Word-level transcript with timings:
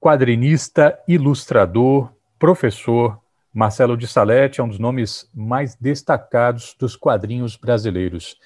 quadrinista, 0.00 0.98
ilustrador, 1.06 2.10
professor, 2.38 3.20
Marcelo 3.52 3.96
de 3.96 4.06
Salete 4.06 4.60
é 4.60 4.64
um 4.64 4.68
dos 4.68 4.78
nomes 4.78 5.28
mais 5.34 5.74
destacados 5.74 6.74
dos 6.78 6.96
quadrinhos 6.96 7.56
brasileiros. 7.56 8.36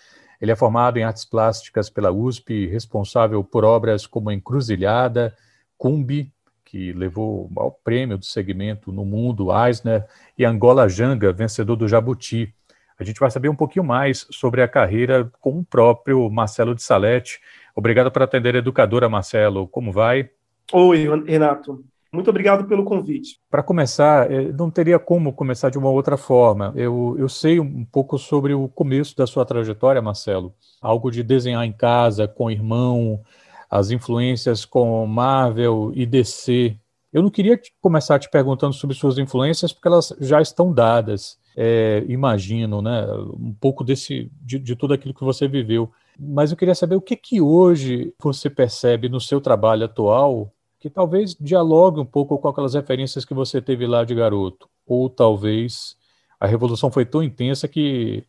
Ele 0.41 0.51
é 0.51 0.57
formado 0.57 0.99
em 0.99 1.05
artes 1.05 1.25
plásticas 1.25 1.89
pela 1.89 2.11
USP, 2.11 2.67
responsável 2.67 3.45
por 3.45 3.65
obras 3.65 4.07
como 4.07 4.33
Encruzilhada, 4.33 5.37
Cumbi, 5.79 6.33
que 6.65 6.93
levou 6.93 7.49
ao 7.57 7.71
prêmio 7.71 8.19
do 8.19 8.25
segmento 8.25 8.91
no 8.91 9.05
mundo, 9.05 9.49
Eisner, 9.55 10.05
e 10.37 10.45
Angola 10.45 10.89
Janga, 10.89 11.33
vencedor 11.33 11.77
do 11.77 11.87
Jabuti. 11.87 12.53
A 12.99 13.05
gente 13.05 13.21
vai 13.21 13.31
saber 13.31 13.49
um 13.49 13.57
pouquinho 13.57 13.85
mais 13.85 14.27
sobre 14.31 14.61
a 14.61 14.69
carreira 14.69 15.31
com 15.41 15.61
o 15.61 15.65
próprio 15.65 16.29
Marcelo 16.31 16.75
de 16.75 16.83
Salete. 16.83 17.41
Obrigado 17.77 18.11
por 18.11 18.23
atender 18.23 18.57
a 18.57 18.59
educadora, 18.59 19.09
Marcelo. 19.09 19.69
Como 19.69 19.93
vai? 19.93 20.31
Oi, 20.73 21.07
Renato. 21.27 21.85
Muito 22.15 22.31
obrigado 22.31 22.65
pelo 22.67 22.85
convite. 22.85 23.41
Para 23.51 23.61
começar, 23.61 24.31
eh, 24.31 24.53
não 24.53 24.71
teria 24.71 25.01
como 25.01 25.33
começar 25.33 25.69
de 25.69 25.77
uma 25.77 25.91
outra 25.91 26.17
forma. 26.17 26.73
Eu, 26.77 27.17
eu 27.19 27.29
sei 27.29 27.59
um 27.59 27.85
pouco 27.85 28.17
sobre 28.19 28.55
o 28.55 28.69
começo 28.69 29.17
da 29.17 29.27
sua 29.27 29.45
trajetória, 29.45 30.01
Marcelo. 30.01 30.55
Algo 30.81 31.11
de 31.11 31.25
desenhar 31.25 31.65
em 31.65 31.73
casa, 31.73 32.29
com 32.29 32.49
irmão, 32.49 33.21
as 33.69 33.91
influências 33.91 34.65
com 34.65 35.05
Marvel 35.07 35.91
e 35.93 36.07
DC. 36.07 36.77
Eu 37.13 37.21
não 37.21 37.31
queria 37.31 37.61
começar 37.81 38.21
te 38.21 38.31
perguntando 38.31 38.75
sobre 38.75 38.95
suas 38.95 39.19
influências, 39.19 39.73
porque 39.73 39.89
elas 39.89 40.15
já 40.21 40.41
estão 40.41 40.73
dadas. 40.73 41.37
É, 41.57 42.05
imagino, 42.07 42.81
né? 42.81 43.05
Um 43.37 43.53
pouco 43.61 43.83
desse, 43.83 44.31
de, 44.41 44.61
de 44.61 44.77
tudo 44.77 44.95
aquilo 44.95 45.15
que 45.15 45.25
você 45.25 45.49
viveu. 45.49 45.91
Mas 46.17 46.53
eu 46.53 46.57
queria 46.57 46.77
saber 46.77 46.95
o 46.95 47.01
que 47.01 47.17
que 47.17 47.41
hoje 47.41 48.15
você 48.23 48.49
percebe 48.49 49.09
no 49.09 49.21
seu 49.21 49.41
trabalho 49.41 49.85
atual 49.85 50.54
que 50.85 50.91
talvez 50.91 51.35
dialogue 51.41 51.99
um 51.99 52.05
pouco 52.05 52.37
com 52.37 52.47
aquelas 52.47 52.75
referências 52.75 53.25
que 53.25 53.33
você 53.33 53.59
teve 53.59 53.87
lá 53.87 54.05
de 54.05 54.15
garoto. 54.15 54.69
Ou 54.87 55.09
talvez 55.09 55.97
a 56.39 56.47
revolução 56.47 56.91
foi 56.91 57.07
tão 57.07 57.23
intensa 57.23 57.67
que 57.67 58.23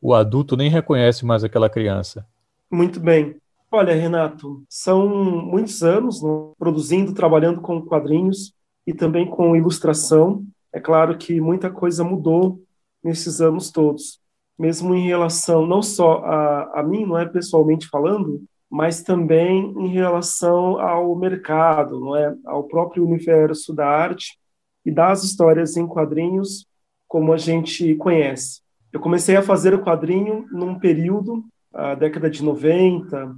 o 0.00 0.14
adulto 0.14 0.56
nem 0.56 0.70
reconhece 0.70 1.26
mais 1.26 1.42
aquela 1.42 1.68
criança. 1.68 2.24
Muito 2.70 3.00
bem. 3.00 3.34
Olha, 3.68 3.92
Renato, 3.94 4.62
são 4.68 5.08
muitos 5.08 5.82
anos 5.82 6.22
né, 6.22 6.30
produzindo, 6.56 7.12
trabalhando 7.12 7.60
com 7.60 7.82
quadrinhos 7.82 8.54
e 8.86 8.94
também 8.94 9.26
com 9.26 9.56
ilustração. 9.56 10.46
É 10.72 10.78
claro 10.78 11.18
que 11.18 11.40
muita 11.40 11.68
coisa 11.68 12.04
mudou 12.04 12.62
nesses 13.02 13.40
anos 13.40 13.72
todos, 13.72 14.20
mesmo 14.56 14.94
em 14.94 15.08
relação 15.08 15.66
não 15.66 15.82
só 15.82 16.18
a, 16.18 16.78
a 16.78 16.82
mim, 16.84 17.04
não 17.04 17.18
é 17.18 17.26
pessoalmente 17.26 17.88
falando, 17.88 18.40
mas 18.70 19.02
também 19.02 19.74
em 19.78 19.88
relação 19.88 20.78
ao 20.78 21.14
mercado, 21.16 21.98
não 21.98 22.16
é, 22.16 22.34
ao 22.44 22.64
próprio 22.64 23.04
universo 23.04 23.74
da 23.74 23.86
arte 23.86 24.38
e 24.84 24.90
das 24.90 25.24
histórias 25.24 25.76
em 25.76 25.86
quadrinhos 25.86 26.66
como 27.06 27.32
a 27.32 27.38
gente 27.38 27.94
conhece. 27.94 28.60
Eu 28.92 29.00
comecei 29.00 29.36
a 29.36 29.42
fazer 29.42 29.74
o 29.74 29.82
quadrinho 29.82 30.46
num 30.52 30.78
período, 30.78 31.44
a 31.72 31.94
década 31.94 32.28
de 32.30 32.42
90, 32.42 33.34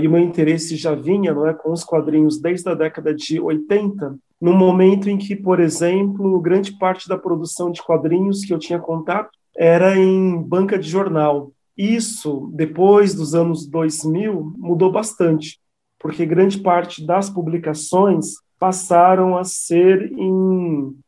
e 0.00 0.06
o 0.06 0.10
meu 0.10 0.20
interesse 0.20 0.76
já 0.76 0.94
vinha, 0.94 1.32
não 1.32 1.46
é, 1.46 1.54
com 1.54 1.72
os 1.72 1.84
quadrinhos 1.84 2.40
desde 2.40 2.68
a 2.68 2.74
década 2.74 3.14
de 3.14 3.40
80, 3.40 4.18
num 4.40 4.56
momento 4.56 5.08
em 5.10 5.18
que, 5.18 5.36
por 5.36 5.60
exemplo, 5.60 6.40
grande 6.40 6.78
parte 6.78 7.08
da 7.08 7.18
produção 7.18 7.70
de 7.70 7.82
quadrinhos 7.82 8.44
que 8.44 8.52
eu 8.52 8.58
tinha 8.58 8.78
contato 8.78 9.30
era 9.56 9.98
em 9.98 10.36
banca 10.42 10.78
de 10.78 10.88
jornal. 10.88 11.52
Isso, 11.80 12.50
depois 12.52 13.14
dos 13.14 13.34
anos 13.34 13.66
2000, 13.66 14.52
mudou 14.58 14.92
bastante, 14.92 15.58
porque 15.98 16.26
grande 16.26 16.58
parte 16.58 17.02
das 17.06 17.30
publicações 17.30 18.34
passaram 18.58 19.34
a 19.38 19.44
ser 19.44 20.12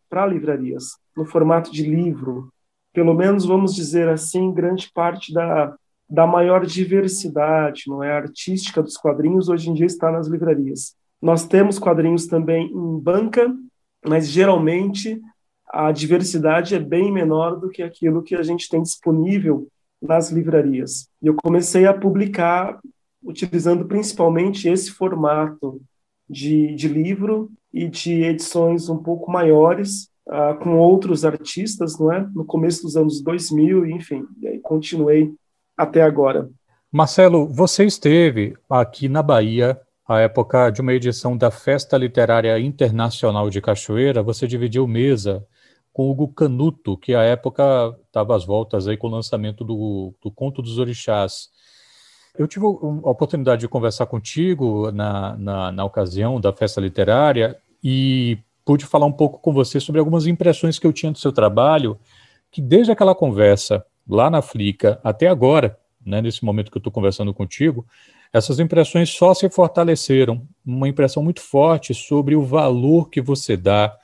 para 0.08 0.24
livrarias, 0.24 0.96
no 1.14 1.26
formato 1.26 1.70
de 1.70 1.82
livro. 1.82 2.50
Pelo 2.90 3.12
menos, 3.12 3.44
vamos 3.44 3.74
dizer 3.74 4.08
assim, 4.08 4.50
grande 4.50 4.90
parte 4.94 5.30
da, 5.34 5.74
da 6.08 6.26
maior 6.26 6.64
diversidade 6.64 7.82
não 7.86 8.02
é, 8.02 8.10
artística 8.10 8.82
dos 8.82 8.96
quadrinhos 8.96 9.50
hoje 9.50 9.68
em 9.68 9.74
dia 9.74 9.84
está 9.84 10.10
nas 10.10 10.26
livrarias. 10.26 10.94
Nós 11.20 11.46
temos 11.46 11.78
quadrinhos 11.78 12.26
também 12.26 12.72
em 12.72 12.98
banca, 12.98 13.54
mas 14.02 14.26
geralmente 14.26 15.20
a 15.68 15.92
diversidade 15.92 16.74
é 16.74 16.78
bem 16.78 17.12
menor 17.12 17.60
do 17.60 17.68
que 17.68 17.82
aquilo 17.82 18.22
que 18.22 18.34
a 18.34 18.42
gente 18.42 18.70
tem 18.70 18.82
disponível 18.82 19.68
nas 20.02 20.30
livrarias. 20.30 21.08
E 21.22 21.28
eu 21.28 21.34
comecei 21.34 21.86
a 21.86 21.94
publicar 21.94 22.80
utilizando 23.22 23.84
principalmente 23.84 24.68
esse 24.68 24.90
formato 24.90 25.80
de, 26.28 26.74
de 26.74 26.88
livro 26.88 27.50
e 27.72 27.88
de 27.88 28.22
edições 28.24 28.88
um 28.88 28.98
pouco 28.98 29.30
maiores, 29.30 30.08
uh, 30.26 30.58
com 30.60 30.76
outros 30.76 31.24
artistas, 31.24 31.98
não 31.98 32.12
é? 32.12 32.26
No 32.34 32.44
começo 32.44 32.82
dos 32.82 32.96
anos 32.96 33.22
2000, 33.22 33.86
enfim, 33.86 34.26
e 34.42 34.58
continuei 34.58 35.32
até 35.76 36.02
agora. 36.02 36.50
Marcelo, 36.90 37.46
você 37.46 37.84
esteve 37.84 38.54
aqui 38.68 39.08
na 39.08 39.22
Bahia 39.22 39.80
à 40.06 40.20
época 40.20 40.68
de 40.70 40.80
uma 40.80 40.92
edição 40.92 41.36
da 41.36 41.50
Festa 41.50 41.96
Literária 41.96 42.58
Internacional 42.58 43.48
de 43.48 43.60
Cachoeira, 43.60 44.22
você 44.22 44.46
dividiu 44.46 44.86
mesa 44.86 45.46
com 45.92 46.10
Hugo 46.10 46.28
Canuto, 46.28 46.96
que 46.96 47.14
à 47.14 47.22
época 47.22 47.96
estava 48.06 48.34
às 48.34 48.44
voltas 48.44 48.88
aí 48.88 48.96
com 48.96 49.08
o 49.08 49.10
lançamento 49.10 49.62
do, 49.64 50.14
do 50.22 50.30
Conto 50.30 50.62
dos 50.62 50.78
Orixás. 50.78 51.50
Eu 52.36 52.48
tive 52.48 52.64
a 52.64 52.68
oportunidade 53.10 53.60
de 53.60 53.68
conversar 53.68 54.06
contigo 54.06 54.90
na, 54.90 55.36
na, 55.36 55.72
na, 55.72 55.84
ocasião 55.84 56.40
da 56.40 56.50
festa 56.50 56.80
literária 56.80 57.58
e 57.84 58.38
pude 58.64 58.86
falar 58.86 59.04
um 59.04 59.12
pouco 59.12 59.38
com 59.38 59.52
você 59.52 59.78
sobre 59.78 59.98
algumas 59.98 60.26
impressões 60.26 60.78
que 60.78 60.86
eu 60.86 60.92
tinha 60.94 61.12
do 61.12 61.18
seu 61.18 61.30
trabalho, 61.30 61.98
que 62.50 62.62
desde 62.62 62.90
aquela 62.90 63.14
conversa 63.14 63.84
lá 64.08 64.30
na 64.30 64.40
Flica 64.40 64.98
até 65.04 65.28
agora, 65.28 65.78
né, 66.04 66.22
nesse 66.22 66.42
momento 66.42 66.70
que 66.70 66.76
eu 66.78 66.80
estou 66.80 66.92
conversando 66.92 67.34
contigo, 67.34 67.86
essas 68.32 68.58
impressões 68.58 69.10
só 69.10 69.34
se 69.34 69.50
fortaleceram. 69.50 70.46
Uma 70.64 70.88
impressão 70.88 71.22
muito 71.22 71.42
forte 71.42 71.92
sobre 71.92 72.34
o 72.34 72.42
valor 72.42 73.10
que 73.10 73.20
você 73.20 73.58
dá 73.58 73.94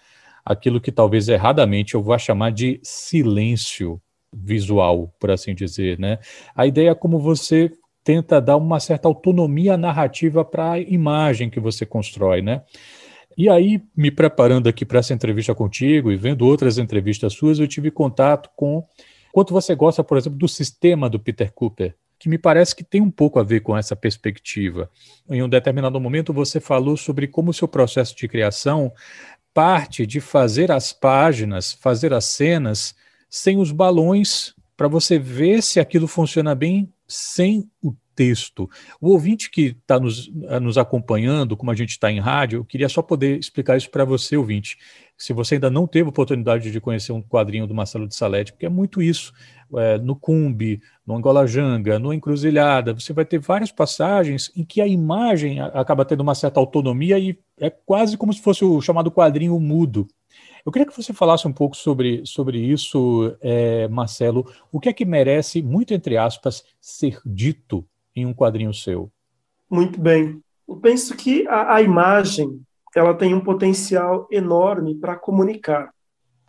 aquilo 0.48 0.80
que 0.80 0.90
talvez 0.90 1.28
erradamente 1.28 1.94
eu 1.94 2.02
vá 2.02 2.18
chamar 2.18 2.50
de 2.50 2.80
silêncio 2.82 4.00
visual, 4.32 5.14
por 5.20 5.30
assim 5.30 5.54
dizer, 5.54 5.98
né? 5.98 6.18
A 6.54 6.66
ideia 6.66 6.90
é 6.90 6.94
como 6.94 7.18
você 7.18 7.70
tenta 8.02 8.40
dar 8.40 8.56
uma 8.56 8.80
certa 8.80 9.06
autonomia 9.06 9.76
narrativa 9.76 10.44
para 10.44 10.72
a 10.72 10.80
imagem 10.80 11.50
que 11.50 11.60
você 11.60 11.84
constrói, 11.84 12.40
né? 12.40 12.62
E 13.36 13.48
aí, 13.48 13.82
me 13.96 14.10
preparando 14.10 14.68
aqui 14.68 14.84
para 14.84 14.98
essa 14.98 15.12
entrevista 15.12 15.54
contigo 15.54 16.10
e 16.10 16.16
vendo 16.16 16.46
outras 16.46 16.78
entrevistas 16.78 17.34
suas, 17.34 17.58
eu 17.58 17.68
tive 17.68 17.90
contato 17.90 18.50
com 18.56 18.84
quanto 19.32 19.52
você 19.52 19.74
gosta, 19.74 20.02
por 20.02 20.16
exemplo, 20.16 20.38
do 20.38 20.48
sistema 20.48 21.08
do 21.08 21.20
Peter 21.20 21.52
Cooper, 21.52 21.94
que 22.18 22.28
me 22.28 22.36
parece 22.36 22.74
que 22.74 22.82
tem 22.82 23.00
um 23.00 23.10
pouco 23.10 23.38
a 23.38 23.44
ver 23.44 23.60
com 23.60 23.76
essa 23.76 23.94
perspectiva. 23.94 24.90
Em 25.30 25.42
um 25.42 25.48
determinado 25.48 26.00
momento, 26.00 26.32
você 26.32 26.58
falou 26.58 26.96
sobre 26.96 27.28
como 27.28 27.50
o 27.50 27.54
seu 27.54 27.68
processo 27.68 28.16
de 28.16 28.26
criação 28.26 28.90
parte 29.58 30.06
de 30.06 30.20
fazer 30.20 30.70
as 30.70 30.92
páginas, 30.92 31.72
fazer 31.72 32.14
as 32.14 32.26
cenas 32.26 32.94
sem 33.28 33.58
os 33.58 33.72
balões, 33.72 34.54
para 34.76 34.86
você 34.86 35.18
ver 35.18 35.64
se 35.64 35.80
aquilo 35.80 36.06
funciona 36.06 36.54
bem 36.54 36.92
sem 37.08 37.68
o 37.82 37.94
texto. 38.14 38.68
O 39.00 39.10
ouvinte 39.10 39.48
que 39.48 39.76
está 39.80 39.98
nos, 39.98 40.28
nos 40.60 40.76
acompanhando, 40.76 41.56
como 41.56 41.70
a 41.70 41.74
gente 41.74 41.90
está 41.90 42.10
em 42.10 42.18
rádio, 42.18 42.58
eu 42.58 42.64
queria 42.64 42.88
só 42.88 43.00
poder 43.00 43.38
explicar 43.38 43.76
isso 43.76 43.90
para 43.90 44.04
você, 44.04 44.36
ouvinte. 44.36 44.76
Se 45.16 45.32
você 45.32 45.54
ainda 45.54 45.70
não 45.70 45.86
teve 45.86 46.08
oportunidade 46.08 46.70
de 46.70 46.80
conhecer 46.80 47.12
um 47.12 47.22
quadrinho 47.22 47.66
do 47.66 47.74
Marcelo 47.74 48.08
de 48.08 48.16
Salete, 48.16 48.52
porque 48.52 48.66
é 48.66 48.68
muito 48.68 49.00
isso 49.00 49.32
é, 49.76 49.98
no 49.98 50.16
Cumbi, 50.16 50.80
no 51.06 51.16
Angola 51.16 51.46
Janga, 51.46 51.98
no 51.98 52.12
Encruzilhada, 52.12 52.92
você 52.92 53.12
vai 53.12 53.24
ter 53.24 53.38
várias 53.38 53.70
passagens 53.70 54.50
em 54.56 54.64
que 54.64 54.80
a 54.80 54.86
imagem 54.86 55.60
acaba 55.60 56.04
tendo 56.04 56.20
uma 56.20 56.34
certa 56.34 56.58
autonomia 56.58 57.18
e 57.18 57.38
é 57.60 57.70
quase 57.70 58.16
como 58.16 58.32
se 58.32 58.42
fosse 58.42 58.64
o 58.64 58.80
chamado 58.80 59.12
quadrinho 59.12 59.58
mudo. 59.60 60.08
Eu 60.68 60.72
queria 60.72 60.86
que 60.86 60.94
você 60.94 61.14
falasse 61.14 61.48
um 61.48 61.52
pouco 61.52 61.74
sobre, 61.74 62.20
sobre 62.26 62.58
isso, 62.58 63.34
é, 63.40 63.88
Marcelo. 63.88 64.44
O 64.70 64.78
que 64.78 64.90
é 64.90 64.92
que 64.92 65.06
merece, 65.06 65.62
muito 65.62 65.94
entre 65.94 66.18
aspas, 66.18 66.62
ser 66.78 67.18
dito 67.24 67.82
em 68.14 68.26
um 68.26 68.34
quadrinho 68.34 68.74
seu? 68.74 69.10
Muito 69.70 69.98
bem. 69.98 70.42
Eu 70.68 70.76
penso 70.76 71.16
que 71.16 71.48
a, 71.48 71.76
a 71.76 71.80
imagem 71.80 72.60
ela 72.94 73.14
tem 73.14 73.32
um 73.32 73.40
potencial 73.40 74.28
enorme 74.30 74.94
para 74.94 75.16
comunicar 75.16 75.90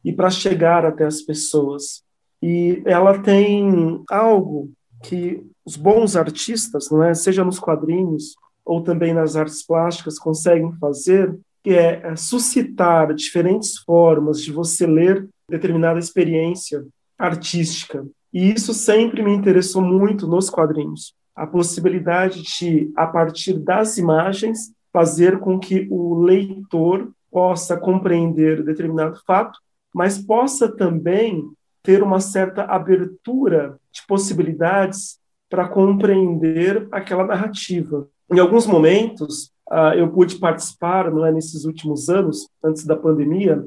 e 0.04 0.12
para 0.12 0.30
chegar 0.30 0.86
até 0.86 1.06
as 1.06 1.21
pessoas. 1.21 2.04
E 2.44 2.83
ela 2.86 3.19
tem 3.19 4.04
algo 4.10 4.69
que 5.01 5.42
os 5.63 5.77
bons 5.77 6.18
artistas, 6.18 6.92
não 6.92 7.01
é, 7.01 7.13
seja 7.13 7.45
nos 7.45 7.57
quadrinhos 7.57 8.36
ou 8.66 8.83
também 8.83 9.13
nas 9.13 9.38
artes 9.38 9.66
plásticas, 9.66 10.19
conseguem 10.19 10.74
fazer, 10.74 11.39
que 11.63 11.71
é, 11.71 12.01
é 12.03 12.15
suscitar 12.15 13.13
diferentes 13.13 13.77
formas 13.79 14.41
de 14.41 14.51
você 14.51 14.85
ler 14.88 15.27
determinada 15.50 16.00
experiência 16.00 16.85
artística. 17.17 18.06
E 18.33 18.51
isso 18.51 18.73
sempre 18.73 19.23
me 19.23 19.33
interessou 19.33 19.81
muito 19.81 20.27
nos 20.27 20.50
quadrinhos. 20.50 21.13
A 21.35 21.47
possibilidade 21.47 22.44
de, 22.44 22.91
a 22.95 23.07
partir 23.07 23.53
das 23.53 23.97
imagens, 23.97 24.71
fazer 24.91 25.39
com 25.39 25.59
que 25.59 25.88
o 25.89 26.21
leitor 26.21 27.11
possa 27.31 27.77
compreender 27.77 28.63
determinado 28.63 29.19
fato, 29.25 29.59
mas 29.94 30.17
possa 30.17 30.67
também 30.75 31.50
ter 31.81 32.03
uma 32.03 32.19
certa 32.19 32.63
abertura 32.63 33.77
de 33.91 34.06
possibilidades 34.07 35.19
para 35.50 35.67
compreender 35.67 36.88
aquela 36.91 37.25
narrativa. 37.25 38.07
Em 38.31 38.39
alguns 38.39 38.67
momentos, 38.67 39.51
uh, 39.71 39.94
eu 39.95 40.10
pude 40.12 40.38
participar, 40.38 41.12
não 41.12 41.25
é, 41.25 41.31
nesses 41.31 41.66
últimos 41.66 42.10
anos, 42.10 42.50
antes 42.63 42.86
da 42.86 42.95
pandemia, 42.95 43.66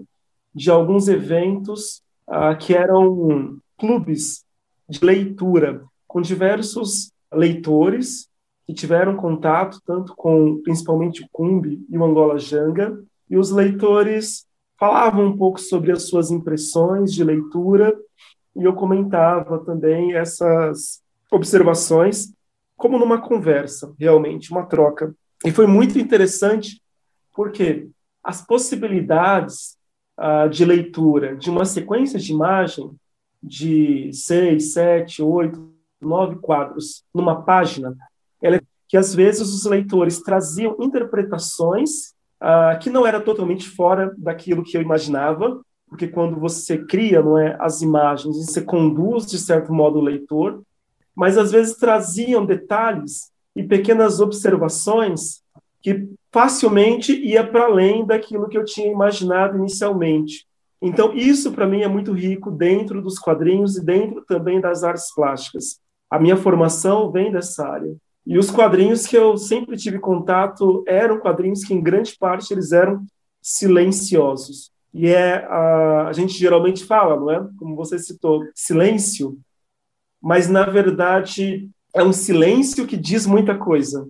de 0.55 0.71
alguns 0.71 1.09
eventos 1.09 2.03
uh, 2.29 2.57
que 2.59 2.75
eram 2.75 3.59
clubes 3.79 4.45
de 4.89 5.05
leitura, 5.05 5.83
com 6.07 6.21
diversos 6.21 7.11
leitores 7.33 8.29
que 8.67 8.75
tiveram 8.75 9.17
contato 9.17 9.81
tanto 9.85 10.15
com, 10.15 10.61
principalmente, 10.63 11.23
o 11.23 11.29
Cumbi 11.33 11.85
e 11.89 11.99
o 11.99 12.05
Angola 12.05 12.39
Janga, 12.39 13.03
e 13.29 13.37
os 13.37 13.51
leitores 13.51 14.47
falavam 14.79 15.27
um 15.27 15.37
pouco 15.37 15.61
sobre 15.61 15.93
as 15.93 16.09
suas 16.09 16.31
impressões 16.31 17.13
de 17.13 17.25
leitura, 17.25 17.97
e 18.55 18.65
eu 18.65 18.75
comentava 18.75 19.59
também 19.65 20.15
essas 20.15 21.01
observações, 21.31 22.33
como 22.77 22.99
numa 22.99 23.21
conversa, 23.21 23.95
realmente, 23.99 24.51
uma 24.51 24.67
troca. 24.67 25.15
E 25.45 25.51
foi 25.51 25.67
muito 25.67 25.99
interessante, 25.99 26.81
porque 27.35 27.89
as 28.23 28.45
possibilidades 28.45 29.77
uh, 30.19 30.49
de 30.49 30.65
leitura 30.65 31.37
de 31.37 31.51
uma 31.51 31.65
sequência 31.65 32.19
de 32.19 32.33
imagem 32.33 32.91
de 33.43 34.11
seis, 34.13 34.73
sete, 34.73 35.21
oito, 35.21 35.73
nove 36.01 36.37
quadros 36.37 37.05
numa 37.13 37.43
página, 37.43 37.97
ela, 38.41 38.57
é 38.57 38.61
que 38.89 38.97
às 38.97 39.15
vezes 39.15 39.53
os 39.53 39.65
leitores 39.65 40.21
traziam 40.21 40.77
interpretações 40.81 42.11
uh, 42.41 42.79
que 42.81 42.91
não 42.91 43.07
era 43.07 43.21
totalmente 43.21 43.69
fora 43.69 44.15
daquilo 44.17 44.63
que 44.63 44.77
eu 44.77 44.83
imaginava, 44.83 45.61
porque 45.89 46.07
quando 46.07 46.39
você 46.39 46.79
cria 46.79 47.21
não 47.21 47.39
é, 47.39 47.57
as 47.61 47.83
imagens, 47.83 48.37
você 48.37 48.63
conduz 48.63 49.27
de 49.27 49.39
certo 49.39 49.73
modo 49.73 49.99
o 49.99 50.03
leitor, 50.03 50.63
mas 51.15 51.37
às 51.37 51.51
vezes 51.51 51.77
traziam 51.77 52.47
detalhes 52.47 53.32
e 53.55 53.63
pequenas 53.63 54.21
observações 54.21 55.43
que 55.81 56.09
facilmente 56.31 57.13
ia 57.13 57.47
para 57.47 57.65
além 57.65 58.07
daquilo 58.07 58.49
que 58.49 58.57
eu 58.57 58.65
tinha 58.65 58.91
imaginado 58.91 59.59
inicialmente. 59.59 60.47
Então, 60.81 61.13
isso 61.15 61.53
para 61.53 61.67
mim 61.67 61.83
é 61.83 61.89
muito 61.89 62.13
rico 62.13 62.51
dentro 62.51 63.03
dos 63.03 63.19
quadrinhos 63.19 63.77
e 63.77 63.85
dentro 63.85 64.25
também 64.25 64.61
das 64.61 64.83
artes 64.83 65.13
plásticas. 65.15 65.81
A 66.11 66.19
minha 66.19 66.37
formação 66.37 67.11
vem 67.11 67.31
dessa 67.31 67.67
área. 67.67 67.95
E 68.27 68.39
os 68.39 68.51
quadrinhos 68.51 69.07
que 69.07 69.17
eu 69.17 69.37
sempre 69.37 69.77
tive 69.77 69.99
contato 69.99 70.85
eram 70.87 71.19
quadrinhos 71.19 71.65
que, 71.65 71.75
em 71.75 71.83
grande 71.83 72.17
parte, 72.19 72.53
eles 72.53 72.73
eram 72.73 73.05
silenciosos. 73.41 74.71
E 74.95 75.09
é 75.09 75.45
a, 75.47 76.09
a 76.09 76.13
gente 76.13 76.35
geralmente 76.35 76.85
fala, 76.85 77.17
não 77.17 77.31
é? 77.31 77.47
Como 77.59 77.75
você 77.75 77.99
citou, 77.99 78.45
silêncio 78.55 79.39
mas 80.23 80.49
na 80.49 80.65
verdade 80.65 81.69
é 81.95 82.03
um 82.03 82.13
silêncio 82.13 82.87
que 82.87 82.97
diz 82.97 83.27
muita 83.27 83.57
coisa. 83.57 84.09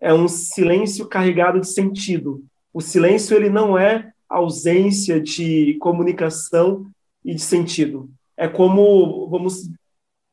É 0.00 0.12
um 0.14 0.28
silêncio 0.28 1.06
carregado 1.06 1.60
de 1.60 1.68
sentido. 1.68 2.44
O 2.72 2.80
silêncio 2.80 3.36
ele 3.36 3.50
não 3.50 3.76
é 3.76 4.12
ausência 4.28 5.20
de 5.20 5.76
comunicação 5.80 6.86
e 7.24 7.34
de 7.34 7.40
sentido. 7.40 8.08
É 8.36 8.46
como 8.46 9.28
vamos 9.28 9.68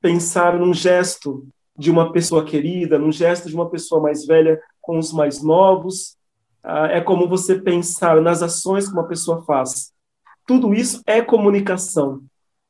pensar 0.01 0.59
num 0.59 0.73
gesto 0.73 1.47
de 1.77 1.89
uma 1.89 2.11
pessoa 2.11 2.45
querida, 2.45 2.99
num 2.99 3.11
gesto 3.11 3.49
de 3.49 3.55
uma 3.55 3.69
pessoa 3.69 4.01
mais 4.01 4.25
velha 4.25 4.61
com 4.81 4.97
os 4.97 5.11
mais 5.11 5.41
novos. 5.41 6.15
Ah, 6.63 6.87
é 6.87 7.01
como 7.01 7.27
você 7.27 7.59
pensar 7.59 8.21
nas 8.21 8.41
ações 8.41 8.87
que 8.87 8.93
uma 8.93 9.07
pessoa 9.07 9.43
faz. 9.43 9.91
Tudo 10.45 10.73
isso 10.73 11.01
é 11.07 11.21
comunicação 11.21 12.21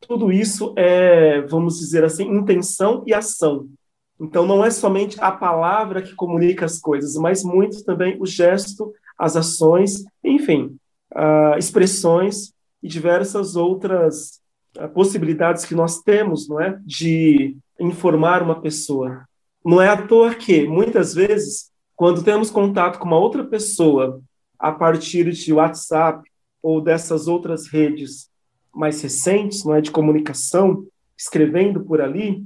tudo 0.08 0.32
isso 0.32 0.74
é, 0.78 1.42
vamos 1.42 1.80
dizer 1.80 2.04
assim, 2.04 2.24
intenção 2.26 3.04
e 3.06 3.14
ação. 3.14 3.68
Então, 4.20 4.46
não 4.46 4.64
é 4.64 4.70
somente 4.70 5.18
a 5.20 5.32
palavra 5.32 6.02
que 6.02 6.16
comunica 6.16 6.66
as 6.66 6.80
coisas, 6.80 7.16
mas 7.16 7.44
muito 7.44 7.84
também 7.84 8.18
o 8.20 8.26
gesto, 8.26 8.94
as 9.18 9.36
ações, 9.36 10.06
enfim, 10.24 10.78
uh, 11.14 11.58
expressões 11.58 12.54
e 12.82 12.88
diversas 12.88 13.56
outras 13.56 14.42
uh, 14.78 14.88
possibilidades 14.90 15.66
que 15.66 15.76
nós 15.76 16.02
temos, 16.02 16.48
não 16.48 16.62
é, 16.62 16.80
de 16.86 17.58
informar 17.80 18.42
uma 18.42 18.62
pessoa. 18.62 19.26
Não 19.64 19.82
é 19.82 19.90
à 19.90 20.02
toa 20.02 20.34
que, 20.34 20.66
muitas 20.66 21.14
vezes, 21.14 21.72
quando 21.96 22.24
temos 22.24 22.50
contato 22.50 23.00
com 23.00 23.06
uma 23.06 23.20
outra 23.20 23.44
pessoa 23.44 24.22
a 24.58 24.72
partir 24.72 25.30
de 25.32 25.54
WhatsApp 25.54 26.30
ou 26.62 26.80
dessas 26.80 27.28
outras 27.28 27.68
redes 27.68 28.30
mais 28.74 29.02
recentes, 29.02 29.64
não 29.64 29.76
é, 29.76 29.82
de 29.82 29.92
comunicação, 29.92 30.86
escrevendo 31.18 31.84
por 31.84 32.02
ali, 32.02 32.44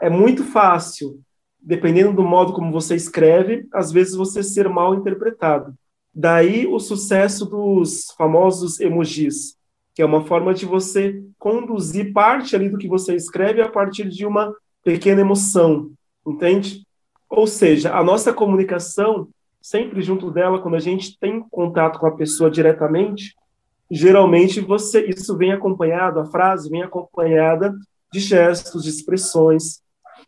é 0.00 0.08
muito 0.08 0.44
fácil, 0.44 1.20
dependendo 1.60 2.12
do 2.14 2.22
modo 2.22 2.52
como 2.52 2.72
você 2.72 2.94
escreve, 2.94 3.66
às 3.72 3.92
vezes 3.92 4.14
você 4.14 4.42
ser 4.42 4.68
mal 4.68 4.94
interpretado. 4.94 5.74
Daí 6.12 6.66
o 6.66 6.78
sucesso 6.80 7.46
dos 7.46 8.10
famosos 8.16 8.80
emojis, 8.80 9.56
que 9.94 10.02
é 10.02 10.04
uma 10.04 10.24
forma 10.24 10.54
de 10.54 10.66
você 10.66 11.22
conduzir 11.38 12.12
parte 12.12 12.56
ali 12.56 12.68
do 12.68 12.78
que 12.78 12.88
você 12.88 13.14
escreve 13.14 13.60
a 13.60 13.68
partir 13.68 14.08
de 14.08 14.26
uma 14.26 14.54
pequena 14.82 15.20
emoção, 15.20 15.90
entende? 16.26 16.84
Ou 17.28 17.46
seja, 17.46 17.94
a 17.94 18.02
nossa 18.02 18.32
comunicação, 18.32 19.28
sempre 19.60 20.02
junto 20.02 20.30
dela, 20.30 20.60
quando 20.60 20.74
a 20.74 20.80
gente 20.80 21.18
tem 21.18 21.40
contato 21.50 21.98
com 21.98 22.06
a 22.06 22.16
pessoa 22.16 22.50
diretamente, 22.50 23.36
geralmente 23.90 24.60
você 24.60 25.04
isso 25.06 25.36
vem 25.36 25.52
acompanhado, 25.52 26.18
a 26.18 26.24
frase 26.24 26.68
vem 26.70 26.82
acompanhada 26.82 27.72
de 28.12 28.18
gestos, 28.18 28.82
de 28.82 28.90
expressões, 28.90 29.80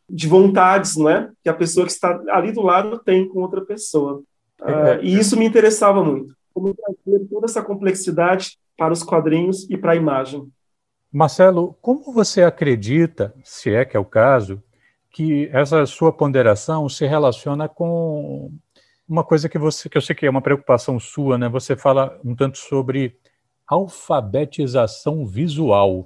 de 0.09 0.29
vontades, 0.29 0.97
não 0.97 1.09
é? 1.09 1.31
Que 1.43 1.49
a 1.49 1.55
pessoa 1.55 1.87
que 1.87 1.93
está 1.93 2.21
ali 2.31 2.53
do 2.53 2.63
lado 2.63 2.99
tem 2.99 3.29
com 3.29 3.41
outra 3.41 3.65
pessoa. 3.65 4.23
Uh, 4.61 5.03
e 5.03 5.19
isso 5.19 5.37
me 5.37 5.45
interessava 5.45 6.05
muito. 6.05 6.35
Como 6.53 6.75
trazer 6.75 7.27
toda 7.29 7.47
essa 7.47 7.63
complexidade 7.63 8.59
para 8.77 8.93
os 8.93 9.03
quadrinhos 9.03 9.69
e 9.71 9.77
para 9.77 9.93
a 9.93 9.97
imagem. 9.97 10.47
Marcelo, 11.11 11.77
como 11.81 12.13
você 12.13 12.43
acredita, 12.43 13.35
se 13.45 13.71
é 13.71 13.85
que 13.85 13.97
é 13.97 14.01
o 14.01 14.05
caso, 14.05 14.63
que 15.11 15.49
essa 15.53 15.85
sua 15.85 16.11
ponderação 16.11 16.89
se 16.89 17.07
relaciona 17.07 17.69
com 17.69 18.51
uma 19.07 19.23
coisa 19.23 19.49
que 19.49 19.59
você 19.59 19.89
que 19.89 19.99
eu 19.99 20.01
sei 20.01 20.17
que 20.17 20.25
é 20.25 20.31
uma 20.31 20.41
preocupação 20.41 20.99
sua, 20.99 21.37
né? 21.37 21.49
Você 21.51 21.77
fala 21.77 22.19
um 22.25 22.35
tanto 22.35 22.57
sobre 22.57 23.15
alfabetização 23.67 25.27
visual. 25.27 26.05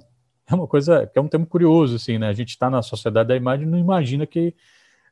É 0.49 0.55
uma 0.55 0.67
coisa 0.67 1.05
que 1.05 1.19
é 1.19 1.21
um 1.21 1.27
termo 1.27 1.45
curioso, 1.45 1.97
assim, 1.97 2.17
né? 2.17 2.29
A 2.29 2.33
gente 2.33 2.49
está 2.49 2.69
na 2.69 2.81
sociedade 2.81 3.27
da 3.27 3.35
imagem 3.35 3.67
e 3.67 3.69
não 3.69 3.77
imagina 3.77 4.25
que, 4.25 4.55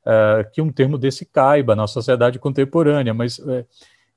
uh, 0.06 0.50
que 0.54 0.62
um 0.62 0.72
termo 0.72 0.98
desse 0.98 1.26
caiba 1.26 1.76
na 1.76 1.88
sociedade 1.88 2.40
contemporânea, 2.40 3.14
mas 3.14 3.38
uh, 3.40 3.66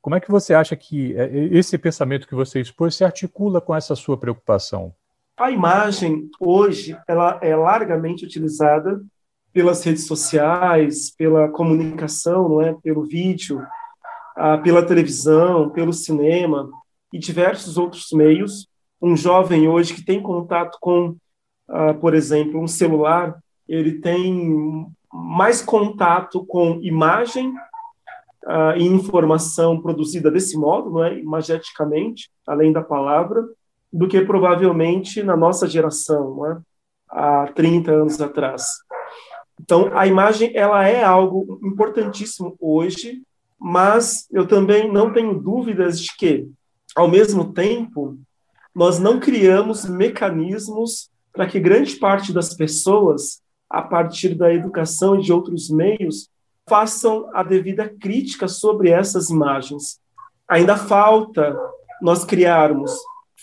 como 0.00 0.14
é 0.14 0.20
que 0.20 0.30
você 0.30 0.54
acha 0.54 0.76
que 0.76 1.14
uh, 1.14 1.56
esse 1.56 1.76
pensamento 1.76 2.28
que 2.28 2.36
você 2.36 2.60
expôs 2.60 2.94
se 2.94 3.04
articula 3.04 3.60
com 3.60 3.74
essa 3.74 3.96
sua 3.96 4.16
preocupação? 4.16 4.94
A 5.36 5.50
imagem, 5.50 6.30
hoje, 6.40 6.96
ela 7.06 7.38
é 7.42 7.54
largamente 7.54 8.24
utilizada 8.24 9.00
pelas 9.52 9.82
redes 9.82 10.06
sociais, 10.06 11.10
pela 11.10 11.48
comunicação, 11.48 12.48
não 12.48 12.60
é? 12.60 12.74
pelo 12.74 13.04
vídeo, 13.04 13.60
ah, 14.36 14.58
pela 14.58 14.84
televisão, 14.84 15.70
pelo 15.70 15.92
cinema, 15.92 16.68
e 17.12 17.18
diversos 17.18 17.78
outros 17.78 18.08
meios. 18.12 18.68
Um 19.00 19.16
jovem 19.16 19.68
hoje 19.68 19.94
que 19.94 20.04
tem 20.04 20.20
contato 20.20 20.78
com, 20.80 21.16
uh, 21.68 21.94
por 22.00 22.14
exemplo, 22.14 22.60
um 22.60 22.66
celular, 22.66 23.38
ele 23.68 24.00
tem 24.00 24.86
mais 25.12 25.62
contato 25.62 26.44
com 26.44 26.80
imagem 26.82 27.50
uh, 28.44 28.76
e 28.76 28.82
informação 28.84 29.80
produzida 29.80 30.30
desse 30.30 30.56
modo, 30.56 30.90
não 30.90 31.04
é, 31.04 31.18
imageticamente, 31.18 32.30
além 32.46 32.72
da 32.72 32.82
palavra, 32.82 33.44
do 33.92 34.08
que 34.08 34.20
provavelmente 34.20 35.22
na 35.22 35.36
nossa 35.36 35.66
geração, 35.66 36.34
não 36.34 36.46
é? 36.46 36.58
há 37.10 37.46
30 37.54 37.90
anos 37.90 38.20
atrás. 38.20 38.64
Então, 39.60 39.90
a 39.96 40.06
imagem 40.06 40.52
ela 40.54 40.86
é 40.86 41.02
algo 41.02 41.58
importantíssimo 41.64 42.56
hoje, 42.60 43.22
mas 43.58 44.28
eu 44.30 44.46
também 44.46 44.90
não 44.90 45.12
tenho 45.12 45.34
dúvidas 45.34 46.00
de 46.00 46.14
que 46.16 46.48
ao 46.94 47.08
mesmo 47.08 47.52
tempo, 47.52 48.18
nós 48.74 48.98
não 48.98 49.18
criamos 49.18 49.84
mecanismos 49.86 51.10
para 51.32 51.46
que 51.46 51.60
grande 51.60 51.96
parte 51.96 52.32
das 52.32 52.54
pessoas, 52.54 53.40
a 53.70 53.82
partir 53.82 54.34
da 54.34 54.52
educação 54.52 55.18
e 55.18 55.22
de 55.22 55.32
outros 55.32 55.70
meios, 55.70 56.28
façam 56.68 57.30
a 57.34 57.42
devida 57.42 57.88
crítica 57.88 58.46
sobre 58.46 58.90
essas 58.90 59.30
imagens. 59.30 60.00
Ainda 60.48 60.76
falta 60.76 61.56
nós 62.00 62.24
criarmos 62.24 62.92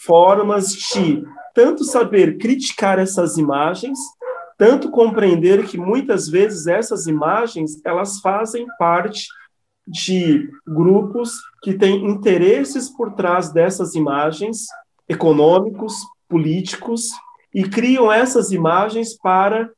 formas 0.06 0.70
de 0.70 1.24
tanto 1.54 1.84
saber 1.84 2.38
criticar 2.38 3.00
essas 3.00 3.38
imagens, 3.38 3.98
tanto 4.58 4.92
compreender 4.92 5.66
que 5.66 5.78
muitas 5.78 6.28
vezes 6.28 6.68
essas 6.68 7.08
imagens 7.08 7.82
elas 7.84 8.20
fazem 8.20 8.68
parte 8.78 9.28
de 9.88 10.50
grupos 10.68 11.34
que 11.62 11.74
têm 11.74 12.08
interesses 12.10 12.90
por 12.90 13.14
trás 13.14 13.52
dessas 13.52 13.96
imagens, 13.96 14.66
econômicos, 15.08 15.96
políticos, 16.28 17.10
e 17.54 17.64
criam 17.64 18.12
essas 18.12 18.52
imagens 18.52 19.18
para, 19.18 19.70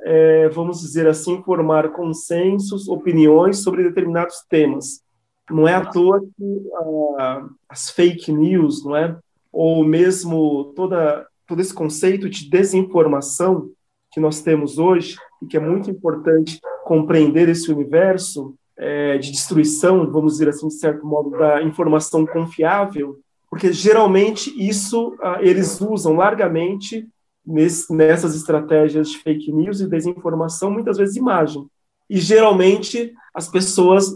é, 0.00 0.48
vamos 0.48 0.80
dizer 0.80 1.06
assim, 1.06 1.42
formar 1.42 1.90
consensos, 1.90 2.88
opiniões 2.88 3.58
sobre 3.58 3.82
determinados 3.82 4.36
temas. 4.48 5.02
Não 5.50 5.68
é 5.68 5.74
à 5.74 5.84
toa 5.84 6.20
que 6.20 6.70
ah, 7.18 7.46
as 7.68 7.90
fake 7.90 8.32
news, 8.32 8.84
não 8.84 8.96
é? 8.96 9.16
ou 9.52 9.82
mesmo 9.82 10.72
toda, 10.76 11.26
todo 11.46 11.62
esse 11.62 11.72
conceito 11.72 12.28
de 12.28 12.50
desinformação 12.50 13.70
que 14.12 14.20
nós 14.20 14.42
temos 14.42 14.78
hoje, 14.78 15.16
e 15.42 15.46
que 15.46 15.56
é 15.56 15.60
muito 15.60 15.90
importante 15.90 16.60
compreender 16.84 17.48
esse 17.48 17.72
universo 17.72 18.54
é, 18.76 19.16
de 19.16 19.30
destruição, 19.30 20.10
vamos 20.10 20.34
dizer 20.34 20.50
assim, 20.50 20.68
de 20.68 20.74
certo 20.74 21.06
modo, 21.06 21.30
da 21.30 21.62
informação 21.62 22.26
confiável, 22.26 23.18
porque 23.50 23.72
geralmente 23.72 24.52
isso 24.56 25.16
ah, 25.22 25.38
eles 25.40 25.80
usam 25.80 26.16
largamente 26.16 27.08
nesse, 27.46 27.92
nessas 27.94 28.34
estratégias 28.34 29.10
de 29.10 29.18
fake 29.18 29.52
news 29.52 29.80
e 29.80 29.88
desinformação, 29.88 30.70
muitas 30.70 30.98
vezes 30.98 31.16
imagem. 31.16 31.66
E 32.08 32.18
geralmente 32.18 33.12
as 33.34 33.48
pessoas 33.48 34.12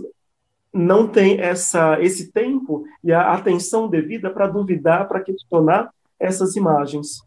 não 0.72 1.06
têm 1.06 1.40
essa, 1.40 2.00
esse 2.00 2.30
tempo 2.32 2.84
e 3.02 3.12
a 3.12 3.32
atenção 3.32 3.88
devida 3.88 4.30
para 4.30 4.46
duvidar, 4.46 5.08
para 5.08 5.20
questionar 5.20 5.90
essas 6.18 6.54
imagens. 6.54 7.22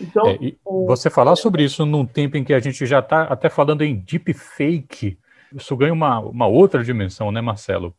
Então, 0.00 0.26
é, 0.28 0.38
você 0.86 1.08
falar 1.08 1.36
sobre 1.36 1.64
isso 1.64 1.86
num 1.86 2.04
tempo 2.04 2.36
em 2.36 2.44
que 2.44 2.52
a 2.52 2.60
gente 2.60 2.84
já 2.84 2.98
está 2.98 3.22
até 3.22 3.48
falando 3.48 3.82
em 3.82 3.94
deepfake, 3.94 5.18
isso 5.54 5.76
ganha 5.76 5.92
uma, 5.92 6.18
uma 6.18 6.46
outra 6.46 6.82
dimensão, 6.82 7.30
né, 7.30 7.40
Marcelo? 7.40 7.94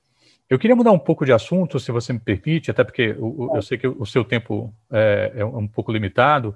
Eu 0.49 0.59
queria 0.59 0.75
mudar 0.75 0.91
um 0.91 0.99
pouco 0.99 1.25
de 1.25 1.33
assunto, 1.33 1.79
se 1.79 1.91
você 1.91 2.13
me 2.13 2.19
permite, 2.19 2.69
até 2.69 2.83
porque 2.83 3.15
eu, 3.17 3.51
eu 3.55 3.61
sei 3.61 3.77
que 3.77 3.87
o 3.87 4.05
seu 4.05 4.23
tempo 4.23 4.73
é, 4.91 5.33
é 5.37 5.45
um 5.45 5.67
pouco 5.67 5.91
limitado. 5.91 6.55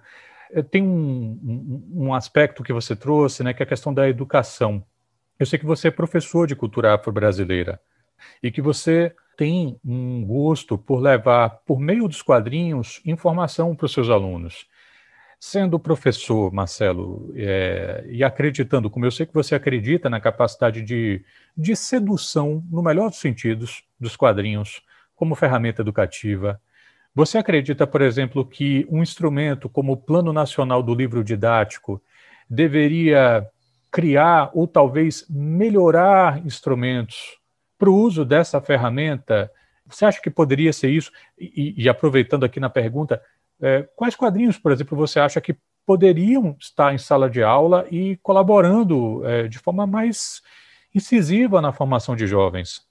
É, 0.52 0.62
tem 0.62 0.84
um, 0.84 1.40
um, 1.44 2.06
um, 2.06 2.14
aspecto 2.14 2.64
que 2.64 2.72
você 2.72 2.96
trouxe, 2.96 3.44
né, 3.44 3.54
que 3.54 3.64
é 3.64 3.66
a 3.66 3.70
questão 3.70 3.94
da 3.94 4.08
educação. 4.08 4.84
Eu 5.40 5.46
sei 5.46 5.58
que 5.58 5.66
você 5.66 5.88
é 5.88 5.92
professor 5.92 6.46
de 6.46 6.56
cultura 6.56 6.94
afro-brasileira 6.94 7.80
e 8.44 8.52
que 8.52 8.62
você 8.62 9.14
tem 9.36 9.80
um 9.84 10.26
gosto 10.26 10.78
por 10.78 11.00
levar, 11.00 11.62
por 11.66 11.80
meio 11.80 12.08
dos 12.08 12.22
quadrinhos, 12.22 13.02
informação 13.06 13.76
para 13.76 13.86
os 13.86 13.94
seus 13.94 14.10
alunos. 14.10 14.68
Sendo 15.40 15.80
professor, 15.80 16.52
Marcelo, 16.52 17.32
é, 17.34 18.06
e 18.10 18.26
acreditando, 18.26 18.90
como 18.90 19.06
eu 19.06 19.12
sei 19.12 19.26
que 19.26 19.34
você 19.34 19.56
acredita 19.56 20.10
na 20.10 20.20
capacidade 20.20 20.82
de, 20.82 21.24
de 21.56 21.76
sedução, 21.78 22.62
no 22.70 22.84
melhor 22.84 23.10
dos 23.10 23.20
sentidos, 23.20 23.84
dos 23.98 24.18
quadrinhos, 24.18 24.82
como 25.16 25.36
ferramenta 25.36 25.82
educativa, 25.82 26.62
você 27.16 27.38
acredita, 27.38 27.88
por 27.88 28.02
exemplo, 28.02 28.46
que 28.46 28.86
um 28.90 29.02
instrumento 29.02 29.70
como 29.70 29.94
o 29.94 29.98
Plano 29.98 30.32
Nacional 30.32 30.84
do 30.84 30.94
Livro 30.94 31.24
Didático 31.24 32.02
deveria 32.50 33.48
criar 33.92 34.52
ou 34.54 34.68
talvez 34.68 35.26
melhorar 35.30 36.46
instrumentos 36.46 37.40
para 37.78 37.90
o 37.90 37.96
uso 37.96 38.24
dessa 38.24 38.62
ferramenta? 38.62 39.52
Você 39.88 40.06
acha 40.06 40.22
que 40.22 40.30
poderia 40.30 40.72
ser 40.72 40.90
isso? 40.90 41.12
E, 41.38 41.74
e 41.78 41.90
aproveitando 41.90 42.44
aqui 42.44 42.60
na 42.60 42.70
pergunta, 42.70 43.22
é, 43.62 43.88
quais 43.96 44.16
quadrinhos, 44.16 44.58
por 44.58 44.72
exemplo, 44.72 44.98
você 44.98 45.20
acha 45.20 45.42
que 45.42 45.58
poderiam 45.86 46.56
estar 46.60 46.94
em 46.94 46.98
sala 46.98 47.30
de 47.30 47.42
aula 47.44 47.86
e 47.92 48.18
colaborando 48.18 49.26
é, 49.26 49.48
de 49.48 49.60
forma 49.60 49.88
mais 49.88 50.42
incisiva 50.94 51.62
na 51.62 51.74
formação 51.74 52.16
de 52.16 52.28
jovens? 52.28 52.88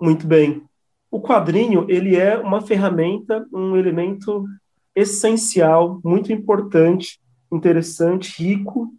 Muito 0.00 0.26
bem. 0.26 0.62
O 1.10 1.20
quadrinho 1.20 1.86
ele 1.88 2.16
é 2.16 2.38
uma 2.38 2.60
ferramenta, 2.60 3.46
um 3.52 3.76
elemento 3.76 4.46
essencial, 4.94 6.00
muito 6.04 6.32
importante, 6.32 7.20
interessante, 7.50 8.42
rico 8.42 8.92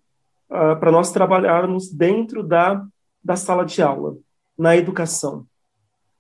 uh, 0.50 0.80
para 0.80 0.92
nós 0.92 1.12
trabalharmos 1.12 1.92
dentro 1.92 2.42
da, 2.42 2.84
da 3.24 3.36
sala 3.36 3.66
de 3.66 3.82
aula, 3.82 4.18
na 4.58 4.76
educação 4.76 5.46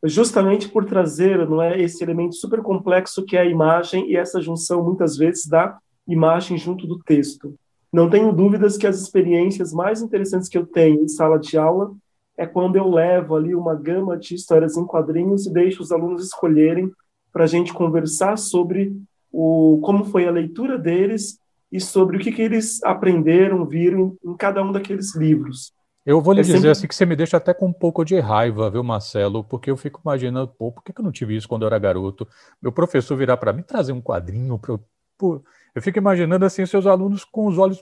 justamente 0.04 0.70
por 0.70 0.86
trazer 0.86 1.48
não 1.48 1.62
é 1.62 1.80
esse 1.80 2.04
elemento 2.04 2.36
super 2.36 2.62
complexo 2.62 3.26
que 3.26 3.36
é 3.36 3.42
a 3.42 3.46
imagem 3.46 4.10
e 4.10 4.16
essa 4.16 4.42
junção 4.42 4.84
muitas 4.84 5.18
vezes 5.18 5.46
da 5.46 5.78
imagem 6.08 6.58
junto 6.58 6.88
do 6.88 7.00
texto. 7.00 7.54
Não 7.92 8.10
tenho 8.10 8.32
dúvidas 8.32 8.78
que 8.78 8.88
as 8.88 9.02
experiências 9.02 9.74
mais 9.74 10.02
interessantes 10.02 10.48
que 10.48 10.58
eu 10.58 10.66
tenho 10.66 11.04
em 11.04 11.08
sala 11.08 11.40
de 11.40 11.58
aula 11.58 11.92
é 12.38 12.46
quando 12.46 12.78
eu 12.78 12.90
levo 12.90 13.36
ali 13.36 13.54
uma 13.54 13.76
gama 13.76 14.18
de 14.18 14.36
histórias 14.36 14.78
em 14.78 14.86
quadrinhos 14.86 15.46
e 15.46 15.52
deixo 15.52 15.82
os 15.82 15.92
alunos 15.92 16.24
escolherem 16.24 16.90
para 17.34 17.44
a 17.44 17.48
gente 17.48 17.74
conversar 17.74 18.38
sobre 18.38 18.96
o 19.32 19.80
como 19.84 20.06
foi 20.06 20.28
a 20.28 20.32
leitura 20.32 20.78
deles 20.78 21.38
e 21.72 21.80
sobre 21.80 22.18
o 22.18 22.20
que, 22.20 22.32
que 22.32 22.42
eles 22.42 22.82
aprenderam, 22.84 23.66
viram 23.66 24.16
em 24.24 24.36
cada 24.36 24.64
um 24.64 24.72
daqueles 24.72 25.16
livros. 25.16 25.74
Eu 26.06 26.22
vou 26.22 26.34
lhe 26.34 26.40
é 26.40 26.44
dizer 26.44 26.56
sempre... 26.56 26.70
assim 26.70 26.88
que 26.88 26.96
você 26.96 27.06
me 27.06 27.16
deixa 27.16 27.38
até 27.38 27.54
com 27.54 27.68
um 27.68 27.74
pouco 27.74 28.06
de 28.06 28.20
raiva, 28.20 28.70
viu, 28.70 28.84
Marcelo? 28.84 29.44
Porque 29.44 29.70
eu 29.70 29.78
fico 29.78 30.02
imaginando, 30.04 30.48
pô, 30.48 30.72
por 30.72 30.84
que, 30.84 30.94
eu 30.98 31.04
não 31.04 31.12
tive 31.12 31.36
isso 31.36 31.48
quando 31.48 31.64
eu 31.64 31.68
era 31.68 31.78
garoto? 31.78 32.28
Meu 32.62 32.72
professor 32.72 33.16
virar 33.18 33.38
para 33.38 33.54
mim 33.54 33.62
trazer 33.62 33.92
um 33.92 34.02
quadrinho 34.02 34.58
para 34.58 34.74
eu. 34.74 34.84
Pô, 35.18 35.44
eu 35.76 35.82
fico 35.82 35.98
imaginando 35.98 36.46
assim 36.46 36.66
seus 36.66 36.88
alunos 36.88 37.26
com 37.26 37.48
os 37.48 37.58
olhos. 37.58 37.82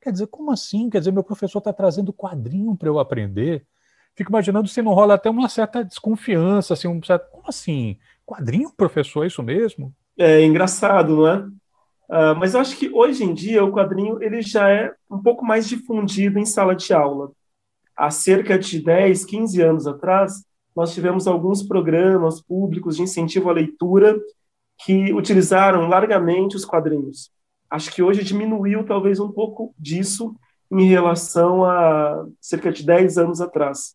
Quer 0.00 0.12
dizer, 0.12 0.26
como 0.26 0.52
assim? 0.52 0.90
Quer 0.90 0.98
dizer, 0.98 1.12
meu 1.12 1.24
professor 1.24 1.58
está 1.58 1.72
trazendo 1.72 2.12
quadrinho 2.12 2.76
para 2.76 2.88
eu 2.88 2.98
aprender? 2.98 3.64
Fico 4.14 4.30
imaginando 4.30 4.68
se 4.68 4.82
não 4.82 4.92
rola 4.92 5.14
até 5.14 5.30
uma 5.30 5.48
certa 5.48 5.82
desconfiança, 5.82 6.74
assim, 6.74 6.86
um 6.86 7.02
certo. 7.02 7.30
Como 7.30 7.48
assim? 7.48 7.96
Quadrinho, 8.26 8.70
professor, 8.76 9.24
é 9.24 9.26
isso 9.26 9.42
mesmo? 9.42 9.92
É 10.16 10.44
engraçado, 10.44 11.16
não 11.16 11.28
é? 11.28 11.38
Uh, 12.06 12.36
mas 12.38 12.52
eu 12.54 12.60
acho 12.60 12.76
que 12.76 12.90
hoje 12.90 13.24
em 13.24 13.32
dia 13.32 13.64
o 13.64 13.72
quadrinho 13.72 14.22
ele 14.22 14.42
já 14.42 14.68
é 14.68 14.92
um 15.10 15.20
pouco 15.20 15.44
mais 15.44 15.66
difundido 15.66 16.38
em 16.38 16.44
sala 16.44 16.76
de 16.76 16.92
aula 16.92 17.32
há 17.96 18.10
cerca 18.10 18.58
de 18.58 18.80
10, 18.80 19.24
15 19.24 19.62
anos 19.62 19.86
atrás, 19.86 20.44
nós 20.74 20.92
tivemos 20.92 21.26
alguns 21.26 21.62
programas 21.62 22.40
públicos 22.40 22.96
de 22.96 23.02
incentivo 23.02 23.48
à 23.48 23.52
leitura 23.52 24.18
que 24.84 25.12
utilizaram 25.12 25.88
largamente 25.88 26.56
os 26.56 26.64
quadrinhos. 26.64 27.30
Acho 27.70 27.92
que 27.92 28.02
hoje 28.02 28.24
diminuiu 28.24 28.84
talvez 28.84 29.20
um 29.20 29.30
pouco 29.30 29.74
disso 29.78 30.34
em 30.70 30.88
relação 30.88 31.64
a 31.64 32.26
cerca 32.40 32.72
de 32.72 32.84
10 32.84 33.18
anos 33.18 33.40
atrás. 33.40 33.94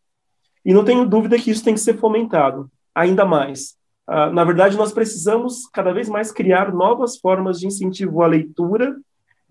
E 0.64 0.74
não 0.74 0.86
tenho 0.86 1.06
dúvida 1.06 1.38
que 1.38 1.52
isso 1.52 1.64
tem 1.64 1.74
que 1.74 1.80
ser 1.80 1.98
fomentado 1.98 2.72
ainda 2.96 3.26
mais. 3.26 3.78
Uh, 4.08 4.34
na 4.34 4.44
verdade, 4.44 4.78
nós 4.78 4.92
precisamos 4.92 5.68
cada 5.68 5.94
vez 5.94 6.10
mais 6.10 6.32
criar 6.32 6.74
novas 6.74 7.18
formas 7.18 7.60
de 7.60 7.68
incentivo 7.68 8.24
à 8.24 8.28
leitura 8.28 8.96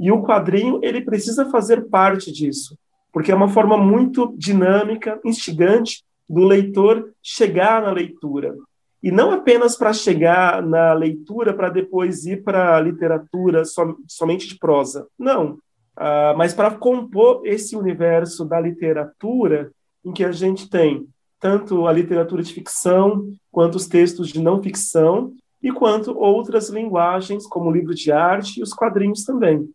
e 0.00 0.10
o 0.10 0.22
quadrinho 0.22 0.80
ele 0.82 1.02
precisa 1.02 1.48
fazer 1.50 1.88
parte 1.88 2.32
disso 2.32 2.76
porque 3.18 3.32
é 3.32 3.34
uma 3.34 3.48
forma 3.48 3.76
muito 3.76 4.32
dinâmica, 4.38 5.20
instigante 5.24 6.04
do 6.30 6.44
leitor 6.44 7.10
chegar 7.20 7.82
na 7.82 7.90
leitura. 7.90 8.54
E 9.02 9.10
não 9.10 9.32
apenas 9.32 9.76
para 9.76 9.92
chegar 9.92 10.62
na 10.62 10.92
leitura 10.92 11.52
para 11.52 11.68
depois 11.68 12.26
ir 12.26 12.44
para 12.44 12.76
a 12.76 12.80
literatura 12.80 13.64
som, 13.64 13.96
somente 14.06 14.46
de 14.46 14.56
prosa. 14.56 15.08
Não. 15.18 15.54
Uh, 15.96 16.36
mas 16.36 16.54
para 16.54 16.70
compor 16.70 17.40
esse 17.44 17.74
universo 17.74 18.44
da 18.44 18.60
literatura 18.60 19.72
em 20.04 20.12
que 20.12 20.22
a 20.22 20.30
gente 20.30 20.70
tem 20.70 21.04
tanto 21.40 21.88
a 21.88 21.92
literatura 21.92 22.40
de 22.40 22.54
ficção, 22.54 23.26
quanto 23.50 23.74
os 23.74 23.88
textos 23.88 24.28
de 24.28 24.40
não 24.40 24.62
ficção, 24.62 25.32
e 25.60 25.72
quanto 25.72 26.16
outras 26.16 26.68
linguagens, 26.68 27.48
como 27.48 27.68
o 27.68 27.72
livro 27.72 27.96
de 27.96 28.12
arte 28.12 28.60
e 28.60 28.62
os 28.62 28.72
quadrinhos 28.72 29.24
também 29.24 29.68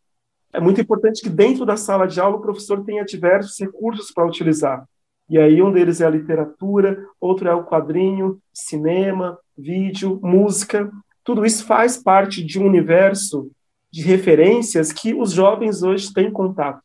é 0.53 0.60
muito 0.60 0.79
importante 0.79 1.22
que 1.22 1.29
dentro 1.29 1.65
da 1.65 1.75
sala 1.75 2.05
de 2.05 2.19
aula 2.19 2.38
o 2.38 2.41
professor 2.41 2.83
tenha 2.83 3.03
diversos 3.03 3.60
recursos 3.60 4.12
para 4.12 4.25
utilizar. 4.25 4.88
E 5.29 5.39
aí 5.39 5.62
um 5.62 5.72
deles 5.72 6.00
é 6.00 6.05
a 6.05 6.10
literatura, 6.10 7.05
outro 7.19 7.50
é 7.50 7.53
o 7.53 7.63
quadrinho, 7.63 8.39
cinema, 8.53 9.38
vídeo, 9.57 10.19
música. 10.22 10.91
Tudo 11.24 11.45
isso 11.45 11.65
faz 11.65 11.98
parte 11.98 12.43
de 12.43 12.60
um 12.60 12.67
universo 12.67 13.50
de 13.91 14.01
referências 14.01 14.91
que 14.91 15.13
os 15.13 15.31
jovens 15.31 15.81
hoje 15.81 16.13
têm 16.13 16.31
contato. 16.31 16.81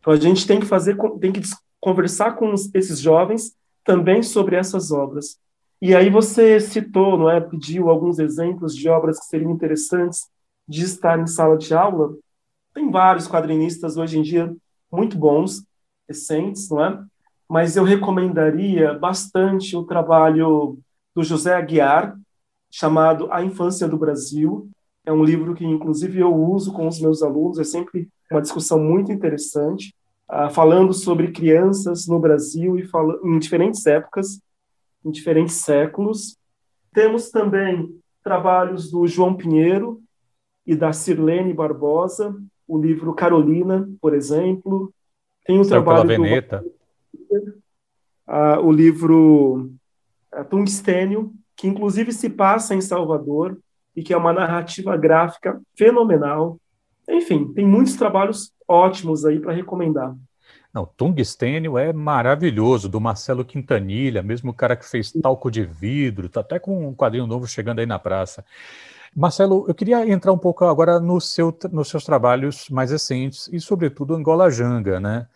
Então 0.00 0.12
a 0.12 0.16
gente 0.16 0.46
tem 0.46 0.58
que 0.58 0.66
fazer, 0.66 0.96
tem 1.20 1.32
que 1.32 1.42
conversar 1.80 2.36
com 2.36 2.52
esses 2.74 2.98
jovens 2.98 3.54
também 3.84 4.22
sobre 4.22 4.56
essas 4.56 4.90
obras. 4.90 5.38
E 5.80 5.94
aí 5.94 6.08
você 6.08 6.60
citou, 6.60 7.18
não 7.18 7.28
é, 7.28 7.40
pediu 7.40 7.90
alguns 7.90 8.20
exemplos 8.20 8.76
de 8.76 8.88
obras 8.88 9.18
que 9.18 9.26
seriam 9.26 9.50
interessantes 9.50 10.28
de 10.68 10.84
estar 10.84 11.18
em 11.18 11.26
sala 11.26 11.56
de 11.56 11.74
aula. 11.74 12.14
Tem 12.74 12.90
vários 12.90 13.28
quadrinistas 13.28 13.96
hoje 13.96 14.18
em 14.18 14.22
dia 14.22 14.54
muito 14.90 15.16
bons, 15.16 15.64
recentes, 16.08 16.68
não 16.68 16.84
é? 16.84 17.04
Mas 17.48 17.76
eu 17.76 17.84
recomendaria 17.84 18.94
bastante 18.94 19.76
o 19.76 19.84
trabalho 19.84 20.78
do 21.14 21.22
José 21.22 21.54
Aguiar, 21.54 22.16
chamado 22.70 23.30
A 23.30 23.44
Infância 23.44 23.86
do 23.86 23.98
Brasil. 23.98 24.70
É 25.04 25.12
um 25.12 25.24
livro 25.24 25.54
que, 25.54 25.64
inclusive, 25.64 26.18
eu 26.18 26.34
uso 26.34 26.72
com 26.72 26.86
os 26.86 27.00
meus 27.00 27.22
alunos, 27.22 27.58
é 27.58 27.64
sempre 27.64 28.08
uma 28.30 28.40
discussão 28.40 28.78
muito 28.78 29.12
interessante, 29.12 29.94
uh, 30.30 30.48
falando 30.50 30.94
sobre 30.94 31.32
crianças 31.32 32.06
no 32.06 32.18
Brasil 32.18 32.78
e 32.78 32.88
em 33.24 33.38
diferentes 33.38 33.86
épocas. 33.86 34.40
em 35.04 35.10
diferentes 35.10 35.56
séculos. 35.56 36.36
Temos 36.94 37.28
também 37.28 37.92
trabalhos 38.22 38.90
do 38.90 39.06
João 39.06 39.34
Pinheiro 39.34 40.00
e 40.64 40.76
da 40.76 40.92
Sirlene 40.92 41.52
Barbosa, 41.52 42.34
o 42.66 42.80
livro 42.80 43.14
Carolina, 43.14 43.88
por 44.00 44.14
exemplo. 44.14 44.92
Tem 45.44 45.58
o 45.58 45.64
Saiu 45.64 45.82
trabalho 45.82 46.08
pela 46.08 46.22
Veneta. 46.22 46.64
Do, 47.30 47.62
uh, 48.28 48.64
o 48.64 48.72
livro 48.72 49.70
uh, 50.34 50.44
Tungstênio, 50.48 51.32
que 51.56 51.66
inclusive 51.66 52.12
se 52.12 52.30
passa 52.30 52.74
em 52.74 52.80
Salvador 52.80 53.58
e 53.94 54.02
que 54.02 54.12
é 54.12 54.16
uma 54.16 54.32
narrativa 54.32 54.96
gráfica 54.96 55.60
fenomenal. 55.76 56.58
Enfim, 57.08 57.52
tem 57.52 57.66
muitos 57.66 57.96
trabalhos 57.96 58.52
ótimos 58.66 59.24
aí 59.24 59.38
para 59.38 59.52
recomendar. 59.52 60.14
Não, 60.72 60.86
Tungstênio 60.86 61.76
é 61.76 61.92
maravilhoso, 61.92 62.88
do 62.88 62.98
Marcelo 62.98 63.44
Quintanilha, 63.44 64.22
mesmo 64.22 64.52
o 64.52 64.54
cara 64.54 64.74
que 64.74 64.88
fez 64.88 65.12
talco 65.12 65.50
de 65.50 65.64
vidro, 65.64 66.30
tá 66.30 66.40
até 66.40 66.58
com 66.58 66.88
um 66.88 66.94
quadrinho 66.94 67.26
novo 67.26 67.46
chegando 67.46 67.80
aí 67.80 67.86
na 67.86 67.98
praça. 67.98 68.42
Marcelo, 69.14 69.64
eu 69.68 69.74
queria 69.74 70.08
entrar 70.08 70.32
um 70.32 70.38
pouco 70.38 70.64
agora 70.64 70.98
no 70.98 71.20
seu, 71.20 71.56
nos 71.70 71.88
seus 71.88 72.04
trabalhos 72.04 72.68
mais 72.70 72.90
recentes 72.90 73.48
e, 73.52 73.60
sobretudo, 73.60 74.14
Angola 74.14 74.50
Janga, 74.50 74.98
né? 74.98 75.26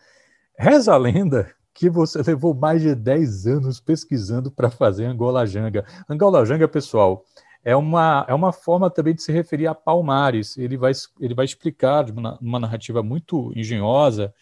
Reza 0.57 0.93
a 0.93 0.97
lenda 0.97 1.51
que 1.73 1.89
você 1.89 2.21
levou 2.23 2.53
mais 2.53 2.81
de 2.81 2.95
10 2.95 3.47
anos 3.47 3.79
pesquisando 3.79 4.49
para 4.51 4.71
fazer 4.71 5.05
Angola 5.05 5.45
Janga. 5.45 5.85
Angola 6.09 6.43
Janga, 6.43 6.67
pessoal, 6.67 7.23
é 7.63 7.75
uma, 7.75 8.25
é 8.27 8.33
uma 8.33 8.51
forma 8.51 8.89
também 8.89 9.13
de 9.13 9.21
se 9.21 9.31
referir 9.31 9.67
a 9.67 9.75
Palmares. 9.75 10.57
Ele 10.57 10.75
vai, 10.75 10.91
ele 11.19 11.35
vai 11.35 11.45
explicar 11.45 12.03
de 12.05 12.11
uma, 12.11 12.37
uma 12.41 12.59
narrativa 12.59 13.03
muito 13.03 13.53
engenhosa 13.55 14.33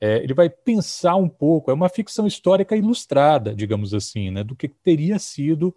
é, 0.00 0.16
ele 0.22 0.32
vai 0.32 0.48
pensar 0.48 1.16
um 1.16 1.28
pouco, 1.28 1.70
é 1.70 1.74
uma 1.74 1.88
ficção 1.88 2.26
histórica 2.26 2.74
ilustrada, 2.74 3.54
digamos 3.54 3.92
assim, 3.92 4.30
né, 4.30 4.42
do 4.42 4.56
que 4.56 4.66
teria 4.66 5.18
sido 5.18 5.76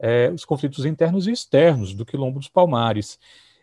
é, 0.00 0.30
os 0.30 0.44
conflitos 0.44 0.84
internos 0.86 1.26
e 1.26 1.32
externos 1.32 1.94
do 1.94 2.06
Quilombo 2.06 2.38
dos 2.38 2.48
Palmares. 2.48 3.18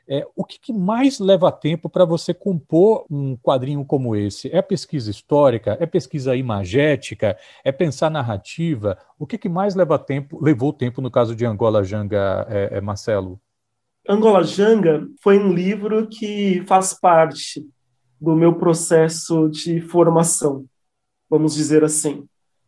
É, 0.10 0.25
o 0.38 0.46
que, 0.46 0.58
que, 0.58 0.72
mais 0.72 1.20
leva 1.20 1.51
tempo 1.51 1.89
para 1.89 2.06
você 2.06 2.34
compor 2.34 3.06
um 3.12 3.36
quadrinho 3.36 3.84
como 3.84 4.15
esse? 4.15 4.50
É 4.56 4.62
pesquisa 4.62 5.12
histórica? 5.12 5.75
É 5.82 5.86
pesquisa 5.86 6.34
imagética? 6.34 7.38
É 7.62 7.74
pensar 7.74 8.10
narrativa? 8.10 8.98
O 9.20 9.27
que, 9.27 9.38
que 9.38 9.50
mais 9.50 9.75
leva 9.75 10.00
tempo, 10.00 10.41
levou 10.41 10.72
tempo 10.72 11.01
no 11.01 11.12
caso 11.12 11.36
de 11.36 11.46
Angola 11.46 11.84
Janga, 11.84 12.48
é, 12.50 12.77
é 12.77 12.82
Marcelo? 12.82 13.38
Angola 14.08 14.44
Janga 14.44 15.06
foi 15.22 15.38
um 15.38 15.51
livro 15.51 16.08
que 16.08 16.63
faz 16.65 16.94
parte 16.94 17.67
do 18.20 18.34
meu 18.34 18.56
processo 18.56 19.50
de 19.50 19.82
formação, 19.82 20.65
vamos 21.29 21.53
dizer 21.53 21.84
assim. 21.84 22.25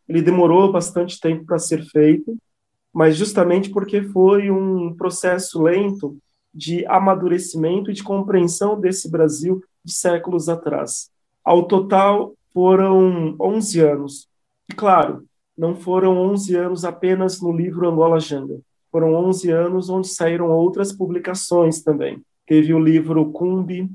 Ele 0.09 0.21
demorou 0.21 0.69
bastante 0.69 1.17
tempo 1.19 1.45
para 1.45 1.57
ser 1.57 1.85
feito, 1.85 2.37
mas 2.93 3.15
justamente 3.15 3.69
porque 3.69 4.01
foi 4.01 4.49
um 4.49 4.93
processo 4.95 5.61
lento 5.61 6.17
de 6.53 6.85
amadurecimento 6.87 7.91
e 7.91 7.93
de 7.93 8.03
compreensão 8.03 8.79
desse 8.79 9.09
Brasil 9.09 9.63
de 9.83 9.93
séculos 9.93 10.49
atrás. 10.49 11.09
Ao 11.43 11.63
total, 11.67 12.33
foram 12.53 13.35
11 13.39 13.79
anos. 13.79 14.27
E, 14.69 14.73
claro, 14.73 15.23
não 15.57 15.75
foram 15.75 16.17
11 16.17 16.55
anos 16.55 16.85
apenas 16.85 17.41
no 17.41 17.51
livro 17.51 17.87
Angola 17.87 18.19
Janga. 18.19 18.59
Foram 18.91 19.13
11 19.13 19.51
anos 19.51 19.89
onde 19.89 20.07
saíram 20.07 20.49
outras 20.49 20.91
publicações 20.91 21.81
também. 21.81 22.21
Teve 22.47 22.73
o 22.73 22.79
livro 22.79 23.31
Cumbi, 23.31 23.89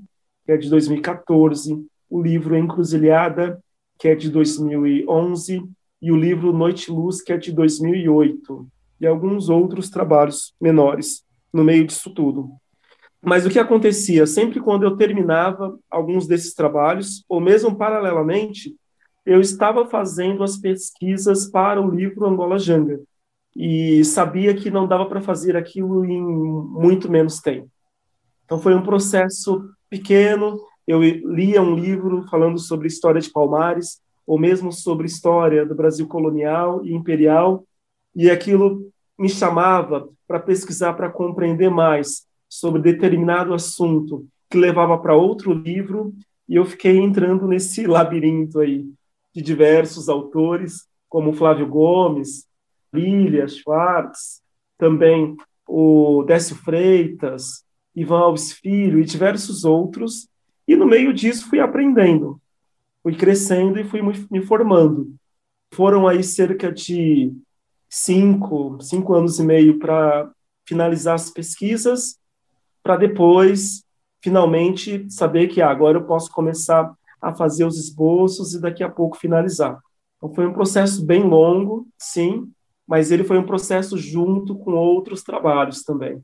que 0.46 0.52
é 0.52 0.56
de 0.56 0.70
2014, 0.70 1.84
o 2.08 2.22
livro 2.22 2.56
Encruzilhada, 2.56 3.60
que 3.98 4.08
é 4.08 4.14
de 4.14 4.30
2011, 4.30 5.64
e 6.00 6.12
o 6.12 6.16
livro 6.16 6.52
Noite 6.52 6.90
Luz, 6.90 7.22
que 7.22 7.32
é 7.32 7.36
de 7.36 7.50
2008, 7.50 8.66
alguns 9.06 9.48
outros 9.48 9.90
trabalhos 9.90 10.54
menores 10.60 11.24
no 11.52 11.64
meio 11.64 11.86
disso 11.86 12.10
tudo. 12.10 12.50
Mas 13.22 13.46
o 13.46 13.50
que 13.50 13.58
acontecia? 13.58 14.26
Sempre 14.26 14.60
quando 14.60 14.82
eu 14.82 14.96
terminava 14.96 15.78
alguns 15.90 16.26
desses 16.26 16.52
trabalhos, 16.52 17.24
ou 17.28 17.40
mesmo 17.40 17.74
paralelamente, 17.74 18.76
eu 19.24 19.40
estava 19.40 19.86
fazendo 19.86 20.42
as 20.42 20.58
pesquisas 20.58 21.46
para 21.50 21.80
o 21.80 21.90
livro 21.90 22.26
Angola 22.26 22.58
Janga, 22.58 23.00
e 23.56 24.04
sabia 24.04 24.54
que 24.54 24.70
não 24.70 24.86
dava 24.86 25.06
para 25.06 25.22
fazer 25.22 25.56
aquilo 25.56 26.04
em 26.04 26.20
muito 26.20 27.10
menos 27.10 27.40
tempo. 27.40 27.70
Então 28.44 28.60
foi 28.60 28.74
um 28.74 28.82
processo 28.82 29.70
pequeno, 29.88 30.60
eu 30.86 31.00
lia 31.02 31.62
um 31.62 31.74
livro 31.74 32.26
falando 32.28 32.58
sobre 32.58 32.88
história 32.88 33.20
de 33.20 33.30
Palmares, 33.30 34.02
ou 34.26 34.38
mesmo 34.38 34.72
sobre 34.72 35.06
história 35.06 35.64
do 35.64 35.74
Brasil 35.74 36.06
colonial 36.06 36.84
e 36.84 36.92
imperial, 36.92 37.64
e 38.14 38.30
aquilo 38.30 38.90
me 39.18 39.28
chamava 39.28 40.08
para 40.26 40.40
pesquisar, 40.40 40.94
para 40.94 41.10
compreender 41.10 41.70
mais 41.70 42.26
sobre 42.48 42.82
determinado 42.82 43.54
assunto, 43.54 44.26
que 44.50 44.58
levava 44.58 44.98
para 44.98 45.16
outro 45.16 45.52
livro, 45.52 46.14
e 46.48 46.56
eu 46.56 46.64
fiquei 46.64 46.96
entrando 46.98 47.46
nesse 47.46 47.86
labirinto 47.86 48.60
aí 48.60 48.86
de 49.34 49.42
diversos 49.42 50.08
autores, 50.08 50.86
como 51.08 51.32
Flávio 51.32 51.66
Gomes, 51.66 52.46
Lilia 52.92 53.48
Schwartz, 53.48 54.42
também 54.78 55.36
o 55.66 56.22
Décio 56.24 56.56
Freitas, 56.56 57.64
Ivan 57.94 58.18
Alves 58.18 58.52
Filho 58.52 59.00
e 59.00 59.04
diversos 59.04 59.64
outros, 59.64 60.28
e 60.66 60.74
no 60.76 60.86
meio 60.86 61.12
disso 61.12 61.48
fui 61.48 61.60
aprendendo, 61.60 62.40
fui 63.02 63.14
crescendo 63.14 63.78
e 63.78 63.84
fui 63.84 64.00
me 64.30 64.40
formando. 64.42 65.14
Foram 65.72 66.06
aí 66.06 66.22
cerca 66.22 66.72
de 66.72 67.32
cinco, 67.94 68.76
cinco 68.80 69.14
anos 69.14 69.38
e 69.38 69.44
meio 69.44 69.78
para 69.78 70.28
finalizar 70.66 71.14
as 71.14 71.30
pesquisas, 71.30 72.18
para 72.82 72.96
depois, 72.96 73.84
finalmente, 74.20 75.06
saber 75.08 75.46
que 75.46 75.62
ah, 75.62 75.70
agora 75.70 75.98
eu 75.98 76.04
posso 76.04 76.28
começar 76.32 76.92
a 77.22 77.32
fazer 77.32 77.64
os 77.64 77.78
esboços 77.78 78.52
e 78.52 78.60
daqui 78.60 78.82
a 78.82 78.90
pouco 78.90 79.16
finalizar. 79.16 79.78
Então 80.16 80.34
foi 80.34 80.44
um 80.44 80.52
processo 80.52 81.06
bem 81.06 81.22
longo, 81.22 81.86
sim, 81.96 82.50
mas 82.84 83.12
ele 83.12 83.22
foi 83.22 83.38
um 83.38 83.46
processo 83.46 83.96
junto 83.96 84.56
com 84.56 84.72
outros 84.72 85.22
trabalhos 85.22 85.84
também. 85.84 86.20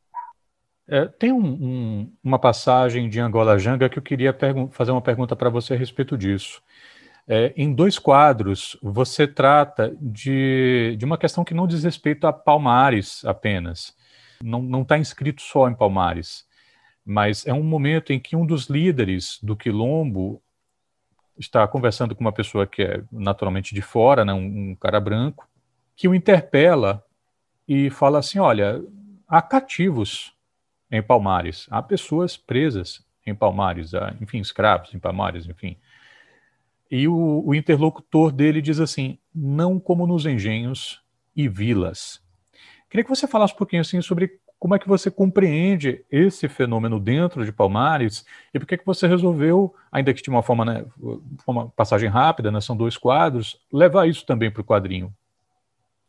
É, 0.89 1.07
tem 1.07 1.31
um, 1.31 1.47
um, 1.47 2.13
uma 2.23 2.39
passagem 2.39 3.09
de 3.09 3.21
Angola 3.21 3.57
Janga 3.57 3.89
que 3.89 3.97
eu 3.97 4.03
queria 4.03 4.37
fazer 4.73 4.91
uma 4.91 5.01
pergunta 5.01 5.37
para 5.37 5.49
você 5.49 5.75
a 5.75 5.77
respeito 5.77 6.19
disso. 6.19 6.61
É, 7.27 7.53
em 7.57 7.73
dois 7.73 7.99
quadros, 7.99 8.77
você 8.83 9.27
trata 9.27 9.97
de, 10.01 10.97
de 10.99 11.05
uma 11.05 11.19
questão 11.19 11.45
que 11.45 11.55
não 11.55 11.67
diz 11.67 11.85
respeito 11.85 12.27
a 12.27 12.33
Palmares 12.33 13.25
apenas. 13.25 13.95
Não 14.43 14.83
está 14.83 14.99
inscrito 14.99 15.43
só 15.43 15.69
em 15.69 15.75
Palmares, 15.75 16.47
mas 17.05 17.47
é 17.47 17.53
um 17.53 17.63
momento 17.63 18.13
em 18.13 18.19
que 18.19 18.35
um 18.35 18.47
dos 18.47 18.67
líderes 18.69 19.39
do 19.43 19.55
Quilombo 19.55 20.43
está 21.39 21.67
conversando 21.67 22.15
com 22.15 22.23
uma 22.23 22.33
pessoa 22.33 22.67
que 22.67 22.83
é 22.83 23.03
naturalmente 23.13 23.75
de 23.75 23.83
fora, 23.83 24.25
né, 24.25 24.33
um, 24.33 24.71
um 24.71 24.75
cara 24.75 25.01
branco, 25.01 25.49
que 25.95 26.09
o 26.09 26.15
interpela 26.15 27.05
e 27.69 27.91
fala 27.91 28.19
assim: 28.19 28.39
olha, 28.39 28.83
há 29.29 29.41
cativos 29.41 30.35
em 30.91 31.03
Palmares. 31.03 31.67
Há 31.71 31.83
pessoas 31.83 32.37
presas 32.37 33.05
em 33.25 33.35
Palmares, 33.35 33.95
há, 33.95 34.15
enfim, 34.21 34.39
escravos 34.39 34.93
em 34.95 34.99
Palmares, 34.99 35.47
enfim. 35.47 35.77
E 36.91 37.07
o, 37.07 37.43
o 37.47 37.55
interlocutor 37.55 38.33
dele 38.33 38.61
diz 38.61 38.81
assim: 38.81 39.19
não 39.35 39.79
como 39.79 40.07
nos 40.07 40.27
engenhos 40.27 41.01
e 41.37 41.49
vilas. 41.49 42.21
Queria 42.89 43.05
que 43.05 43.11
você 43.11 43.27
falasse 43.27 43.55
um 43.55 43.57
pouquinho 43.57 43.83
assim 43.83 44.03
sobre 44.03 44.41
como 44.59 44.75
é 44.75 44.79
que 44.79 44.89
você 44.89 45.11
compreende 45.11 46.05
esse 46.11 46.47
fenômeno 46.47 47.01
dentro 47.01 47.47
de 47.47 47.53
Palmares 47.53 48.27
e 48.53 48.59
por 48.59 48.67
que 48.67 48.77
que 48.77 48.85
você 48.85 49.07
resolveu, 49.07 49.75
ainda 49.91 50.13
que 50.13 50.21
de 50.21 50.29
uma 50.29 50.43
forma, 50.43 50.67
né, 50.67 50.85
uma 51.47 51.69
passagem 51.71 52.11
rápida, 52.11 52.51
né, 52.51 52.61
são 52.61 52.77
dois 52.77 52.99
quadros, 52.99 53.59
levar 53.73 54.07
isso 54.07 54.27
também 54.27 54.51
para 54.51 54.61
o 54.61 54.65
quadrinho? 54.65 55.11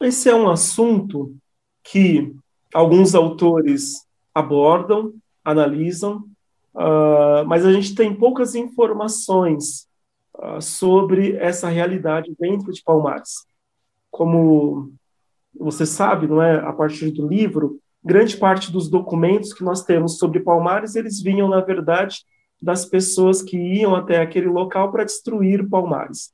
Esse 0.02 0.30
é 0.30 0.36
um 0.36 0.50
assunto 0.50 1.34
que 1.82 2.36
alguns 2.74 3.16
autores 3.16 4.06
abordam, 4.36 5.14
analisam, 5.46 6.26
uh, 6.76 7.46
mas 7.48 7.66
a 7.66 7.72
gente 7.72 7.96
tem 7.96 8.14
poucas 8.14 8.54
informações 8.54 9.88
uh, 10.38 10.62
sobre 10.62 11.36
essa 11.38 11.70
realidade 11.70 12.36
dentro 12.40 12.72
de 12.72 12.84
Palmares. 12.84 13.46
Como 14.10 14.92
você 15.58 15.86
sabe, 15.86 16.28
não 16.28 16.42
é? 16.42 16.60
A 16.60 16.74
partir 16.74 17.12
do 17.12 17.28
livro, 17.28 17.80
grande 18.04 18.38
parte 18.38 18.72
dos 18.72 18.90
documentos 18.90 19.54
que 19.54 19.64
nós 19.64 19.84
temos 19.84 20.18
sobre 20.18 20.40
Palmares, 20.40 20.96
eles 20.96 21.22
vinham, 21.22 21.48
na 21.48 21.62
verdade, 21.62 22.26
das 22.62 22.86
pessoas 22.86 23.42
que 23.42 23.58
iam 23.58 23.96
até 23.96 24.22
aquele 24.22 24.48
local 24.48 24.92
para 24.92 25.04
destruir 25.04 25.68
Palmares. 25.68 26.32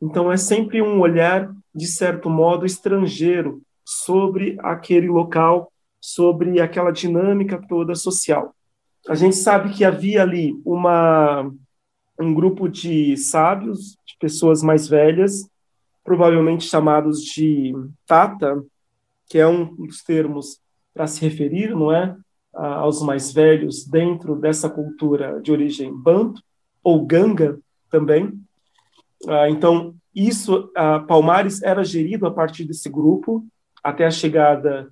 Então, 0.00 0.30
é 0.30 0.36
sempre 0.36 0.80
um 0.80 1.00
olhar, 1.00 1.50
de 1.74 1.86
certo 1.86 2.28
modo, 2.30 2.66
estrangeiro 2.66 3.60
sobre 3.84 4.56
aquele 4.60 5.08
local 5.08 5.70
sobre 6.00 6.60
aquela 6.60 6.90
dinâmica 6.90 7.60
toda 7.68 7.94
social. 7.94 8.54
A 9.08 9.14
gente 9.14 9.36
sabe 9.36 9.70
que 9.70 9.84
havia 9.84 10.22
ali 10.22 10.54
uma, 10.64 11.50
um 12.20 12.34
grupo 12.34 12.68
de 12.68 13.16
sábios, 13.16 13.96
de 14.06 14.16
pessoas 14.18 14.62
mais 14.62 14.88
velhas, 14.88 15.48
provavelmente 16.04 16.64
chamados 16.64 17.22
de 17.22 17.72
Tata, 18.06 18.62
que 19.26 19.38
é 19.38 19.46
um 19.46 19.74
dos 19.76 20.02
termos 20.02 20.60
para 20.92 21.06
se 21.06 21.20
referir, 21.20 21.70
não 21.70 21.92
é, 21.92 22.16
aos 22.52 23.00
mais 23.02 23.32
velhos 23.32 23.86
dentro 23.86 24.34
dessa 24.34 24.68
cultura 24.68 25.40
de 25.40 25.52
origem 25.52 25.94
banto 25.94 26.42
ou 26.82 27.06
ganga 27.06 27.58
também. 27.90 28.32
Ah, 29.28 29.48
então, 29.48 29.94
isso, 30.14 30.70
Palmares 31.06 31.62
era 31.62 31.84
gerido 31.84 32.26
a 32.26 32.30
partir 32.30 32.64
desse 32.64 32.88
grupo 32.88 33.46
até 33.82 34.04
a 34.04 34.10
chegada 34.10 34.90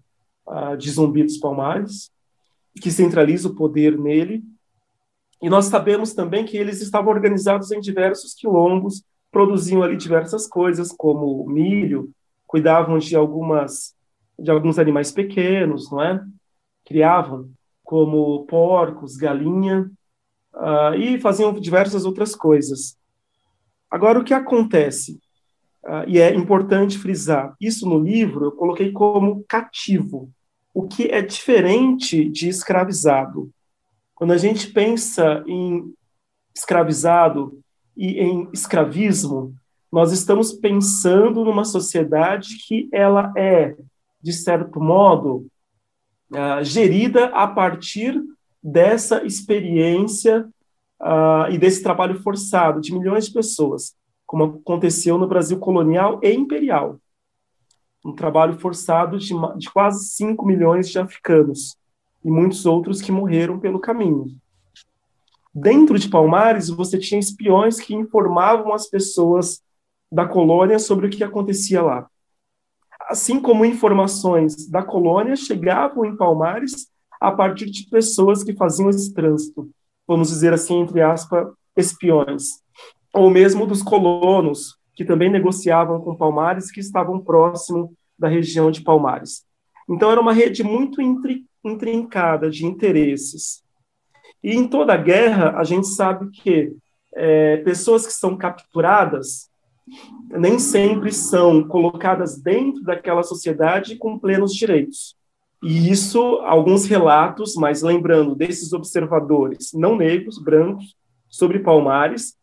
de 0.79 0.91
Zumbi 0.91 1.25
dos 1.25 1.37
Palmares, 1.37 2.11
que 2.81 2.91
centraliza 2.91 3.49
o 3.49 3.55
poder 3.55 3.99
nele. 3.99 4.43
E 5.43 5.49
nós 5.49 5.67
sabemos 5.67 6.15
também 6.15 6.45
que 6.45 6.57
eles 6.57 6.81
estavam 6.81 7.13
organizados 7.13 7.71
em 7.71 7.81
diversos 7.81 8.35
quilombos, 8.35 9.05
produziam 9.31 9.83
ali 9.83 9.97
diversas 9.97 10.47
coisas, 10.47 10.91
como 10.91 11.47
milho, 11.47 12.11
cuidavam 12.47 12.99
de 12.99 13.15
algumas 13.15 13.97
de 14.39 14.51
alguns 14.53 14.79
animais 14.79 15.11
pequenos, 15.11 15.91
não 15.91 16.01
é? 16.01 16.25
Criavam 16.85 17.51
como 17.83 18.47
porcos, 18.47 19.17
galinha, 19.17 19.91
uh, 20.55 20.95
e 20.95 21.21
faziam 21.21 21.53
diversas 21.53 22.05
outras 22.05 22.37
coisas. 22.37 22.97
Agora, 23.91 24.19
o 24.19 24.25
que 24.25 24.35
acontece? 24.35 25.19
Uh, 25.85 26.05
e 26.07 26.21
é 26.21 26.35
importante 26.35 26.99
frisar, 26.99 27.55
isso 27.61 27.89
no 27.89 27.99
livro 27.99 28.47
eu 28.47 28.53
coloquei 28.53 28.93
como 28.93 29.45
cativo, 29.49 30.31
o 30.75 30.87
que 30.87 31.05
é 31.05 31.23
diferente 31.23 32.29
de 32.29 32.49
escravizado. 32.49 33.51
Quando 34.19 34.33
a 34.33 34.37
gente 34.37 34.73
pensa 34.73 35.45
em 35.47 35.95
escravizado 36.53 37.61
e 37.97 38.19
em 38.19 38.49
escravismo, 38.53 39.55
nós 39.93 40.11
estamos 40.11 40.53
pensando 40.53 41.45
numa 41.45 41.65
sociedade 41.65 42.57
que 42.67 42.89
ela 42.93 43.33
é, 43.37 43.77
de 44.21 44.33
certo 44.33 44.81
modo, 44.81 45.47
uh, 46.33 46.65
gerida 46.65 47.27
a 47.27 47.47
partir 47.47 48.21
dessa 48.61 49.25
experiência 49.25 50.49
uh, 51.01 51.49
e 51.53 51.57
desse 51.57 51.81
trabalho 51.81 52.21
forçado 52.21 52.81
de 52.81 52.93
milhões 52.93 53.27
de 53.27 53.33
pessoas, 53.33 53.95
como 54.27 54.61
aconteceu 54.61 55.17
no 55.17 55.29
Brasil 55.29 55.61
colonial 55.61 56.19
e 56.25 56.33
imperial. 56.33 56.99
Um 58.05 58.17
trabalho 58.17 58.59
forçado 58.59 59.17
de, 59.17 59.33
de 59.59 59.71
quase 59.71 60.09
5 60.09 60.45
milhões 60.45 60.89
de 60.89 60.99
africanos 60.99 61.79
e 62.25 62.31
muitos 62.31 62.67
outros 62.67 63.01
que 63.01 63.13
morreram 63.13 63.59
pelo 63.59 63.79
caminho. 63.79 64.27
Dentro 65.55 65.99
de 65.99 66.09
Palmares, 66.09 66.69
você 66.69 66.99
tinha 66.99 67.19
espiões 67.19 67.81
que 67.81 67.95
informavam 67.95 68.73
as 68.73 68.89
pessoas 68.89 69.61
da 70.11 70.27
colônia 70.27 70.79
sobre 70.79 71.07
o 71.07 71.11
que 71.11 71.25
acontecia 71.25 71.83
lá. 71.83 72.09
Assim 73.09 73.41
como 73.41 73.65
informações 73.65 74.69
da 74.69 74.83
colônia 74.83 75.35
chegavam 75.37 76.05
em 76.05 76.17
Palmares 76.17 76.89
a 77.21 77.33
partir 77.33 77.67
de 77.67 77.89
pessoas 77.89 78.45
que 78.45 78.55
faziam 78.55 78.91
esse 78.91 79.13
trânsito, 79.13 79.69
vamos 80.07 80.29
dizer 80.29 80.53
assim, 80.53 80.81
entre 80.81 81.01
aspas, 81.01 81.49
espiões, 81.77 82.61
ou 83.13 83.31
mesmo 83.31 83.67
dos 83.67 83.83
colonos, 83.83 84.77
que 84.95 85.05
também 85.05 85.31
negociavam 85.31 86.01
com 86.01 86.17
Palmares, 86.17 86.71
que 86.71 86.81
estavam 86.81 87.21
próximo 87.21 87.93
da 88.19 88.29
região 88.29 88.71
de 88.71 88.83
Palmares. 88.83 89.45
Então, 89.89 90.11
era 90.11 90.21
uma 90.21 90.33
rede 90.33 90.63
muito 90.63 91.01
intrincada 91.69 92.51
de 92.51 92.67
interesses. 92.67 93.63
E 94.43 94.55
em 94.55 94.67
toda 94.69 94.97
guerra, 94.97 95.59
a 95.59 95.65
gente 95.65 95.89
sabe 95.89 96.31
que 96.31 96.73
é, 97.15 97.59
pessoas 97.59 98.07
que 98.07 98.13
são 98.13 98.37
capturadas 98.37 99.49
nem 100.31 100.59
sempre 100.59 101.13
são 101.13 101.67
colocadas 101.67 102.39
dentro 102.39 102.83
daquela 102.83 103.23
sociedade 103.23 103.97
com 103.97 104.19
plenos 104.19 104.53
direitos. 104.53 105.17
E 105.63 105.91
isso, 105.91 106.21
alguns 106.45 106.85
relatos, 106.85 107.55
mas 107.57 107.83
lembrando 107.83 108.35
desses 108.35 108.73
observadores 108.73 109.73
não 109.75 109.97
negros, 109.97 110.39
brancos, 110.39 110.95
sobre 111.29 111.59
Palmares, 111.59 112.35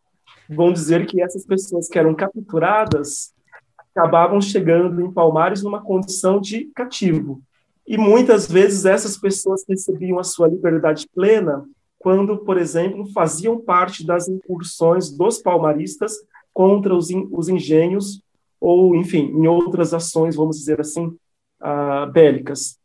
vão 0.48 0.72
dizer 0.72 1.06
que 1.06 1.22
essas 1.22 1.44
pessoas 1.44 1.88
que 1.88 1.98
eram 1.98 2.14
capturadas 2.14 3.32
acabavam 3.94 4.40
chegando 4.40 5.00
em 5.00 5.10
Palmares 5.10 5.62
numa 5.62 5.82
condição 5.82 6.40
de 6.40 6.66
cativo. 6.74 7.42
E 7.86 7.96
muitas 7.96 8.50
vezes 8.50 8.84
essas 8.84 9.16
pessoas 9.16 9.64
recebiam 9.68 10.18
a 10.18 10.24
sua 10.24 10.48
liberdade 10.48 11.06
plena 11.14 11.64
quando, 11.98 12.38
por 12.38 12.58
exemplo, 12.58 13.06
faziam 13.12 13.60
parte 13.60 14.04
das 14.04 14.28
incursões 14.28 15.10
dos 15.10 15.38
palmaristas 15.38 16.14
contra 16.52 16.94
os, 16.94 17.08
os 17.30 17.48
engenhos 17.48 18.20
ou, 18.60 18.96
enfim, 18.96 19.30
em 19.34 19.46
outras 19.46 19.92
ações, 19.92 20.34
vamos 20.34 20.58
dizer 20.58 20.80
assim, 20.80 21.06
uh, 21.60 22.10
bélicas. 22.12 22.78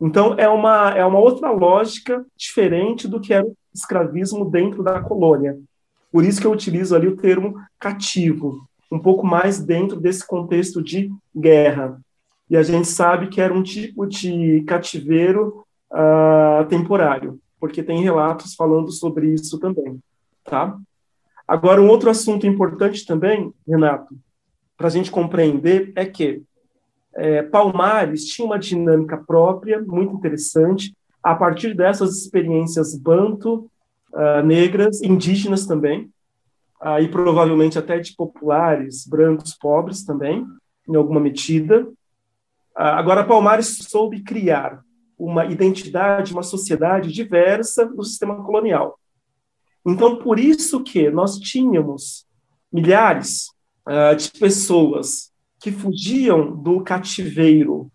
Então, 0.00 0.34
é 0.34 0.48
uma, 0.48 0.90
é 0.90 1.04
uma 1.04 1.18
outra 1.18 1.50
lógica 1.50 2.24
diferente 2.36 3.06
do 3.06 3.20
que 3.20 3.32
era 3.32 3.46
o 3.46 3.56
escravismo 3.74 4.50
dentro 4.50 4.82
da 4.82 5.00
colônia. 5.00 5.58
Por 6.10 6.24
isso 6.24 6.40
que 6.40 6.46
eu 6.46 6.52
utilizo 6.52 6.94
ali 6.94 7.06
o 7.06 7.16
termo 7.16 7.54
cativo, 7.78 8.68
um 8.90 8.98
pouco 8.98 9.26
mais 9.26 9.58
dentro 9.58 10.00
desse 10.00 10.26
contexto 10.26 10.82
de 10.82 11.10
guerra. 11.34 12.00
E 12.52 12.56
a 12.58 12.62
gente 12.62 12.86
sabe 12.86 13.28
que 13.28 13.40
era 13.40 13.54
um 13.54 13.62
tipo 13.62 14.04
de 14.04 14.62
cativeiro 14.66 15.64
uh, 15.90 16.66
temporário, 16.68 17.40
porque 17.58 17.82
tem 17.82 18.02
relatos 18.02 18.54
falando 18.54 18.92
sobre 18.92 19.32
isso 19.32 19.58
também, 19.58 19.98
tá? 20.44 20.76
Agora, 21.48 21.80
um 21.80 21.88
outro 21.88 22.10
assunto 22.10 22.46
importante 22.46 23.06
também, 23.06 23.54
Renato, 23.66 24.14
para 24.76 24.88
a 24.88 24.90
gente 24.90 25.10
compreender, 25.10 25.94
é 25.96 26.04
que 26.04 26.42
é, 27.14 27.42
Palmares 27.42 28.26
tinha 28.26 28.44
uma 28.44 28.58
dinâmica 28.58 29.16
própria, 29.16 29.80
muito 29.80 30.14
interessante, 30.14 30.94
a 31.22 31.34
partir 31.34 31.74
dessas 31.74 32.18
experiências 32.18 32.94
banto, 32.94 33.66
uh, 34.12 34.44
negras, 34.44 35.00
indígenas 35.00 35.64
também, 35.64 36.10
uh, 36.82 37.00
e 37.00 37.08
provavelmente 37.08 37.78
até 37.78 37.98
de 37.98 38.14
populares, 38.14 39.06
brancos, 39.06 39.54
pobres 39.54 40.04
também, 40.04 40.46
em 40.86 40.96
alguma 40.96 41.18
medida. 41.18 41.88
Uh, 42.76 42.82
agora, 42.82 43.24
Palmares 43.24 43.78
soube 43.88 44.22
criar 44.22 44.82
uma 45.18 45.46
identidade, 45.46 46.32
uma 46.32 46.42
sociedade 46.42 47.12
diversa 47.12 47.84
no 47.86 48.02
sistema 48.02 48.42
colonial. 48.42 48.98
Então, 49.86 50.16
por 50.16 50.38
isso 50.38 50.82
que 50.82 51.10
nós 51.10 51.38
tínhamos 51.38 52.26
milhares 52.72 53.46
de 54.16 54.30
pessoas 54.38 55.32
que 55.60 55.70
fugiam 55.70 56.56
do 56.56 56.82
cativeiro, 56.82 57.90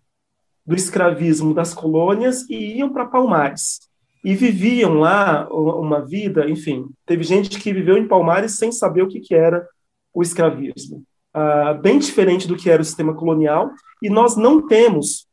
do 0.66 0.76
escravismo 0.76 1.54
das 1.54 1.74
colônias 1.74 2.50
e 2.50 2.78
iam 2.78 2.92
para 2.92 3.06
Palmares. 3.06 3.80
E 4.24 4.36
viviam 4.36 4.96
lá 4.96 5.48
uma 5.50 6.06
vida, 6.06 6.50
enfim, 6.50 6.88
teve 7.06 7.24
gente 7.24 7.60
que 7.60 7.74
viveu 7.74 7.98
em 7.98 8.08
Palmares 8.08 8.58
sem 8.58 8.72
saber 8.72 9.02
o 9.02 9.08
que, 9.08 9.22
que 9.22 9.36
era 9.36 9.66
o 10.14 10.22
escravismo. 10.22 11.04
Uh, 11.34 11.80
bem 11.82 12.00
diferente 12.00 12.48
do 12.48 12.58
que 12.58 12.70
era 12.70 12.82
o 12.82 12.86
sistema 12.86 13.14
colonial, 13.14 13.70
e 14.02 14.10
nós 14.10 14.36
não 14.36 14.66
temos 14.66 15.28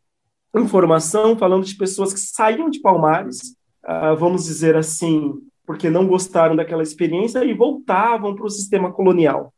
informação 0.57 1.37
falando 1.37 1.65
de 1.65 1.77
pessoas 1.77 2.13
que 2.13 2.21
saíam 2.21 2.71
de 2.71 2.81
Palmares, 2.81 3.57
uh, 3.85 4.17
vamos 4.17 4.45
dizer 4.45 4.77
assim, 4.77 5.33
porque 5.67 5.91
não 5.91 6.07
gostaram 6.07 6.55
daquela 6.55 6.83
experiência 6.83 7.45
e 7.45 7.53
voltavam 7.53 8.35
para 8.35 8.47
o 8.47 8.51
sistema 8.51 8.93
colonial. 8.93 9.53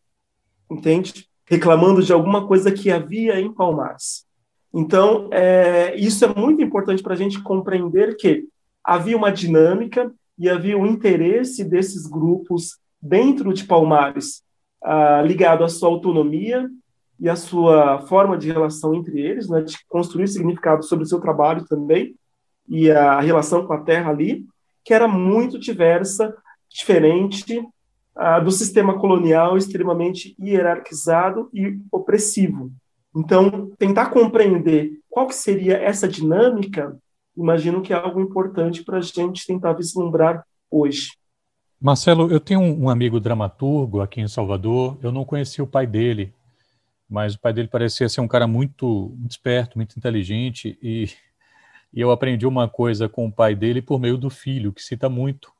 Entende? 0.71 1.29
reclamando 1.47 2.03
de 2.03 2.13
alguma 2.13 2.47
coisa 2.47 2.73
que 2.73 2.91
havia 2.91 3.41
em 3.41 3.53
Palmares. 3.53 4.27
Então, 4.75 5.31
é, 5.33 5.95
isso 5.97 6.25
é 6.25 6.35
muito 6.35 6.61
importante 6.61 7.03
para 7.03 7.15
a 7.15 7.17
gente 7.17 7.41
compreender 7.41 8.17
que 8.17 8.45
havia 8.85 9.17
uma 9.17 9.31
dinâmica 9.31 10.13
e 10.39 10.51
havia 10.51 10.77
um 10.77 10.87
interesse 10.87 11.65
desses 11.65 12.07
grupos 12.07 12.79
dentro 13.01 13.55
de 13.55 13.65
Palmares, 13.65 14.43
ah, 14.83 15.23
ligado 15.23 15.65
à 15.65 15.69
sua 15.69 15.89
autonomia 15.89 16.69
e 17.19 17.29
à 17.29 17.37
sua 17.37 18.01
forma 18.03 18.37
de 18.37 18.51
relação 18.51 18.95
entre 18.95 19.21
eles, 19.21 19.49
né, 19.49 19.63
de 19.63 19.77
construir 19.89 20.29
significado 20.29 20.85
sobre 20.85 21.05
o 21.05 21.09
seu 21.09 21.21
trabalho 21.21 21.65
também, 21.65 22.15
e 22.69 22.91
a 22.91 23.21
relação 23.21 23.67
com 23.67 23.73
a 23.73 23.81
terra 23.81 24.11
ali, 24.11 24.45
que 24.85 24.93
era 24.93 25.09
muito 25.09 25.59
diversa, 25.59 26.35
diferente 26.69 27.63
ah, 28.15 28.41
do 28.41 28.51
sistema 28.51 28.99
colonial 28.99 29.57
extremamente 29.57 30.37
hierarquizado 30.41 31.49
e 31.53 31.79
opressivo. 31.91 32.71
Então, 33.15 33.71
tentar 33.79 34.11
compreender 34.11 34.93
qual 35.09 35.27
que 35.27 35.35
seria 35.35 35.77
essa 35.79 36.07
dinâmica, 36.07 36.97
imagino 37.37 37.81
que 37.81 37.93
é 37.93 37.97
algo 37.97 38.21
importante 38.21 38.85
para 38.85 38.99
a 38.99 39.01
gente 39.01 39.47
tentar 39.47 39.73
vislumbrar 39.73 40.45
hoje. 40.71 41.13
Marcelo, 41.81 42.31
eu 42.31 42.41
tenho 42.41 42.61
um 42.61 42.89
amigo 42.89 43.21
dramaturgo 43.21 44.01
aqui 44.01 44.21
em 44.21 44.29
Salvador, 44.29 44.99
eu 45.03 45.13
não 45.13 45.25
conheci 45.25 45.61
o 45.61 45.67
pai 45.67 45.87
dele, 45.87 46.33
mas 47.09 47.35
o 47.35 47.41
pai 47.41 47.53
dele 47.53 47.69
parecia 47.69 48.09
ser 48.09 48.21
um 48.21 48.29
cara 48.29 48.47
muito, 48.47 49.15
muito 49.17 49.33
esperto, 49.33 49.79
muito 49.79 49.97
inteligente, 49.97 50.79
e, 50.83 51.09
e 51.93 52.01
eu 52.01 52.11
aprendi 52.11 52.47
uma 52.47 52.69
coisa 52.69 53.09
com 53.09 53.27
o 53.27 53.33
pai 53.33 53.55
dele 53.55 53.81
por 53.81 54.01
meio 54.01 54.17
do 54.17 54.31
filho, 54.31 54.73
que 54.73 54.83
cita 54.83 55.09
muito 55.09 55.57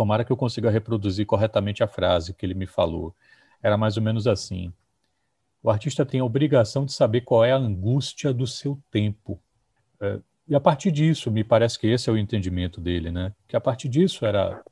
Tomara 0.00 0.24
que 0.24 0.32
eu 0.32 0.36
consiga 0.36 0.70
reproduzir 0.70 1.26
corretamente 1.26 1.82
a 1.82 1.86
frase 1.86 2.32
que 2.32 2.46
ele 2.46 2.54
me 2.54 2.66
falou. 2.66 3.14
Era 3.62 3.76
mais 3.76 3.98
ou 3.98 4.02
menos 4.02 4.26
assim: 4.26 4.72
o 5.62 5.68
artista 5.68 6.06
tem 6.06 6.20
a 6.20 6.24
obrigação 6.24 6.86
de 6.86 6.92
saber 6.94 7.20
qual 7.20 7.44
é 7.44 7.52
a 7.52 7.58
angústia 7.58 8.32
do 8.32 8.46
seu 8.46 8.82
tempo. 8.90 9.38
É, 10.00 10.18
e 10.48 10.54
a 10.54 10.60
partir 10.60 10.90
disso, 10.90 11.30
me 11.30 11.44
parece 11.44 11.78
que 11.78 11.86
esse 11.86 12.08
é 12.08 12.12
o 12.14 12.16
entendimento 12.16 12.80
dele, 12.80 13.10
né? 13.10 13.34
Que 13.46 13.54
a 13.54 13.60
partir 13.60 13.90
disso 13.90 14.24
era 14.24 14.64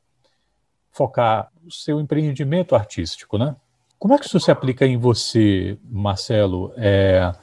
focar 0.89 1.51
o 1.63 1.71
seu 1.71 1.99
empreendimento 1.99 2.73
artístico, 2.73 3.37
né? 3.37 3.55
Como 3.99 4.13
é 4.13 4.17
que 4.17 4.25
isso 4.25 4.39
se 4.39 4.49
aplica 4.49 4.85
em 4.85 4.97
você, 4.97 5.77
Marcelo? 5.83 6.71
É, 6.77 7.33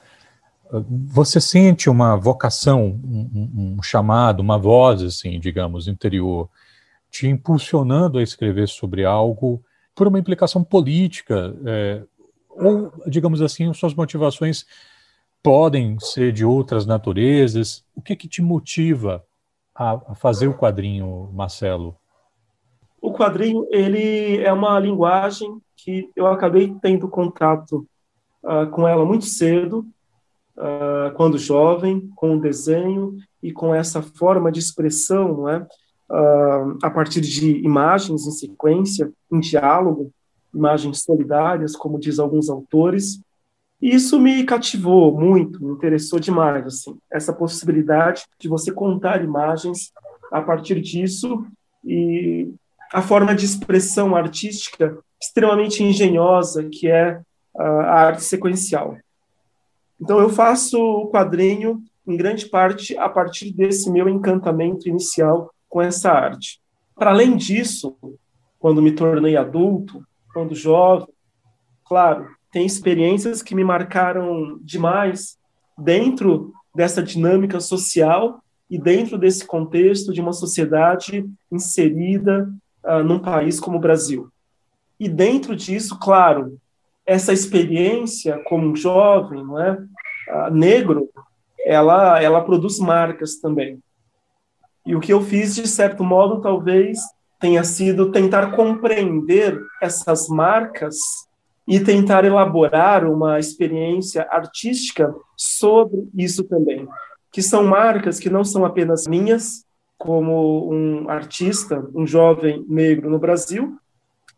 você 0.72 1.38
sente 1.38 1.90
uma 1.90 2.16
vocação, 2.16 2.98
um, 3.04 3.76
um, 3.78 3.82
chamado, 3.82 4.40
uma 4.40 4.58
voz, 4.58 5.02
assim, 5.02 5.38
digamos, 5.38 5.86
interior, 5.86 6.48
te 7.10 7.28
impulsionando 7.28 8.18
a 8.18 8.22
escrever 8.22 8.68
sobre 8.68 9.04
algo 9.04 9.62
por 9.94 10.08
uma 10.08 10.18
implicação 10.18 10.64
política, 10.64 11.54
é, 11.66 12.02
ou, 12.50 12.90
digamos 13.06 13.42
assim, 13.42 13.70
suas 13.74 13.94
motivações 13.94 14.64
podem 15.42 15.98
ser 16.00 16.32
de 16.32 16.44
outras 16.44 16.86
naturezas. 16.86 17.84
O 17.94 18.00
que, 18.00 18.16
que 18.16 18.28
te 18.28 18.40
motiva 18.40 19.22
a 19.74 20.14
fazer 20.14 20.48
o 20.48 20.56
quadrinho, 20.56 21.30
Marcelo? 21.34 21.96
Quadrinho 23.16 23.66
ele 23.70 24.38
é 24.42 24.52
uma 24.52 24.78
linguagem 24.78 25.60
que 25.76 26.10
eu 26.16 26.26
acabei 26.26 26.74
tendo 26.82 27.08
contato 27.08 27.86
uh, 28.42 28.68
com 28.70 28.86
ela 28.86 29.04
muito 29.04 29.24
cedo, 29.24 29.86
uh, 30.56 31.14
quando 31.14 31.38
jovem, 31.38 32.10
com 32.16 32.36
o 32.36 32.40
desenho 32.40 33.16
e 33.42 33.52
com 33.52 33.74
essa 33.74 34.02
forma 34.02 34.50
de 34.50 34.58
expressão, 34.58 35.36
não 35.36 35.48
é? 35.48 35.66
Uh, 36.08 36.78
a 36.82 36.90
partir 36.90 37.20
de 37.20 37.58
imagens 37.64 38.26
em 38.26 38.30
sequência, 38.30 39.12
em 39.30 39.40
diálogo, 39.40 40.12
imagens 40.54 41.02
solidárias, 41.02 41.76
como 41.76 41.98
diz 41.98 42.18
alguns 42.18 42.48
autores. 42.48 43.20
E 43.80 43.94
isso 43.94 44.18
me 44.18 44.44
cativou 44.44 45.18
muito, 45.18 45.62
me 45.62 45.72
interessou 45.72 46.18
demais, 46.18 46.66
assim, 46.66 46.96
essa 47.10 47.32
possibilidade 47.32 48.24
de 48.38 48.48
você 48.48 48.72
contar 48.72 49.22
imagens 49.22 49.92
a 50.32 50.40
partir 50.40 50.80
disso 50.80 51.44
e 51.84 52.52
a 52.96 53.02
forma 53.02 53.34
de 53.34 53.44
expressão 53.44 54.16
artística 54.16 54.96
extremamente 55.20 55.82
engenhosa 55.82 56.64
que 56.64 56.88
é 56.90 57.20
a 57.54 58.06
arte 58.06 58.24
sequencial. 58.24 58.96
Então 60.00 60.18
eu 60.18 60.30
faço 60.30 60.80
o 60.80 61.10
quadrinho 61.10 61.82
em 62.06 62.16
grande 62.16 62.46
parte 62.46 62.96
a 62.96 63.06
partir 63.06 63.52
desse 63.52 63.90
meu 63.90 64.08
encantamento 64.08 64.88
inicial 64.88 65.52
com 65.68 65.82
essa 65.82 66.10
arte. 66.10 66.58
Para 66.94 67.10
além 67.10 67.36
disso, 67.36 67.94
quando 68.58 68.80
me 68.80 68.92
tornei 68.92 69.36
adulto, 69.36 70.02
quando 70.32 70.54
jovem, 70.54 71.08
claro, 71.84 72.26
tem 72.50 72.64
experiências 72.64 73.42
que 73.42 73.54
me 73.54 73.62
marcaram 73.62 74.58
demais 74.62 75.36
dentro 75.76 76.54
dessa 76.74 77.02
dinâmica 77.02 77.60
social 77.60 78.40
e 78.70 78.78
dentro 78.78 79.18
desse 79.18 79.46
contexto 79.46 80.14
de 80.14 80.22
uma 80.22 80.32
sociedade 80.32 81.26
inserida 81.52 82.50
uh, 82.86 83.02
num 83.02 83.18
país 83.18 83.60
como 83.60 83.78
o 83.78 83.80
Brasil. 83.80 84.28
E 84.98 85.08
dentro 85.08 85.54
disso, 85.54 85.98
claro, 85.98 86.58
essa 87.04 87.32
experiência 87.32 88.40
como 88.44 88.76
jovem, 88.76 89.44
não 89.44 89.60
é, 89.60 89.72
uh, 89.72 90.50
negro, 90.50 91.08
ela 91.64 92.22
ela 92.22 92.44
produz 92.44 92.78
marcas 92.78 93.36
também. 93.36 93.80
E 94.86 94.94
o 94.94 95.00
que 95.00 95.12
eu 95.12 95.20
fiz 95.20 95.54
de 95.54 95.66
certo 95.66 96.04
modo 96.04 96.40
talvez 96.40 96.98
tenha 97.40 97.64
sido 97.64 98.12
tentar 98.12 98.52
compreender 98.52 99.60
essas 99.82 100.28
marcas 100.28 100.96
e 101.66 101.80
tentar 101.80 102.24
elaborar 102.24 103.04
uma 103.04 103.38
experiência 103.40 104.26
artística 104.30 105.12
sobre 105.36 106.08
isso 106.14 106.44
também, 106.44 106.88
que 107.32 107.42
são 107.42 107.64
marcas 107.64 108.20
que 108.20 108.30
não 108.30 108.44
são 108.44 108.64
apenas 108.64 109.06
minhas, 109.08 109.65
como 109.98 110.72
um 110.72 111.08
artista, 111.08 111.88
um 111.94 112.06
jovem 112.06 112.64
negro 112.68 113.10
no 113.10 113.18
Brasil, 113.18 113.78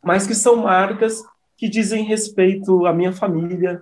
mas 0.03 0.27
que 0.27 0.35
são 0.35 0.57
marcas 0.57 1.23
que 1.57 1.68
dizem 1.68 2.05
respeito 2.05 2.87
à 2.87 2.92
minha 2.92 3.12
família, 3.12 3.81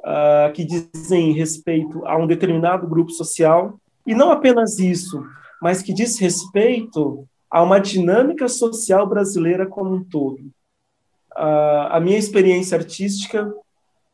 uh, 0.00 0.52
que 0.52 0.64
dizem 0.64 1.32
respeito 1.32 2.04
a 2.06 2.16
um 2.16 2.26
determinado 2.26 2.86
grupo 2.86 3.10
social, 3.10 3.78
e 4.06 4.14
não 4.14 4.30
apenas 4.30 4.78
isso, 4.78 5.22
mas 5.60 5.82
que 5.82 5.92
diz 5.92 6.18
respeito 6.18 7.28
a 7.50 7.62
uma 7.62 7.78
dinâmica 7.78 8.48
social 8.48 9.06
brasileira 9.06 9.66
como 9.66 9.94
um 9.94 10.02
todo. 10.02 10.40
Uh, 11.36 11.90
a 11.90 12.00
minha 12.00 12.18
experiência 12.18 12.78
artística 12.78 13.52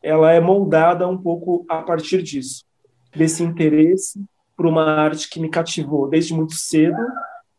ela 0.02 0.32
é 0.32 0.40
moldada 0.40 1.06
um 1.08 1.16
pouco 1.16 1.64
a 1.68 1.82
partir 1.82 2.22
disso, 2.22 2.64
desse 3.14 3.42
interesse 3.42 4.20
por 4.56 4.66
uma 4.66 4.84
arte 4.84 5.28
que 5.28 5.38
me 5.38 5.48
cativou 5.48 6.08
desde 6.08 6.32
muito 6.32 6.54
cedo, 6.54 6.96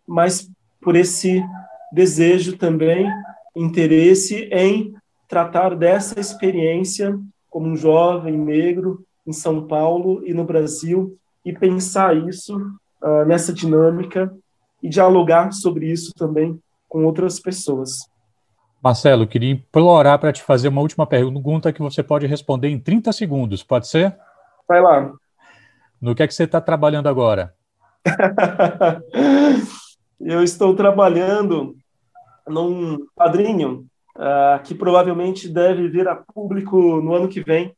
mas 0.08 0.50
por 0.82 0.96
esse 0.96 1.44
desejo 1.92 2.58
também, 2.58 3.12
interesse 3.56 4.50
em 4.52 4.94
tratar 5.28 5.76
dessa 5.76 6.20
experiência 6.20 7.18
como 7.50 7.68
um 7.68 7.76
jovem 7.76 8.38
negro 8.38 9.04
em 9.26 9.34
São 9.34 9.68
Paulo 9.68 10.22
e 10.26 10.34
no 10.34 10.44
Brasil 10.44 11.18
e 11.44 11.52
pensar 11.52 12.16
isso 12.16 12.58
uh, 13.02 13.26
nessa 13.26 13.52
dinâmica 13.52 14.34
e 14.82 14.90
dialogar 14.90 15.52
sobre 15.52 15.92
isso 15.92 16.14
também 16.16 16.60
com 16.88 17.04
outras 17.04 17.40
pessoas. 17.40 18.10
Marcelo, 18.82 19.28
queria 19.28 19.52
implorar 19.52 20.20
para 20.20 20.32
te 20.32 20.44
fazer 20.44 20.68
uma 20.68 20.82
última 20.82 21.06
pergunta 21.06 21.74
que 21.74 21.82
você 21.82 22.04
pode 22.04 22.28
responder 22.28 22.70
em 22.70 22.80
30 22.80 23.12
segundos, 23.12 23.64
pode 23.64 23.88
ser? 23.88 24.16
Vai 24.68 24.82
lá. 24.82 25.12
No 26.00 26.14
que 26.14 26.24
é 26.24 26.28
que 26.28 26.34
você 26.34 26.44
está 26.44 26.62
trabalhando 26.62 27.08
agora? 27.08 27.54
Eu 30.20 30.44
estou 30.44 30.76
trabalhando 30.76 31.76
num 32.48 32.98
quadrinho 33.16 33.86
uh, 34.16 34.62
que 34.64 34.76
provavelmente 34.76 35.50
deve 35.50 35.88
vir 35.90 36.08
a 36.08 36.16
público 36.16 37.02
no 37.02 37.14
ano 37.14 37.28
que 37.28 37.42
vem, 37.42 37.76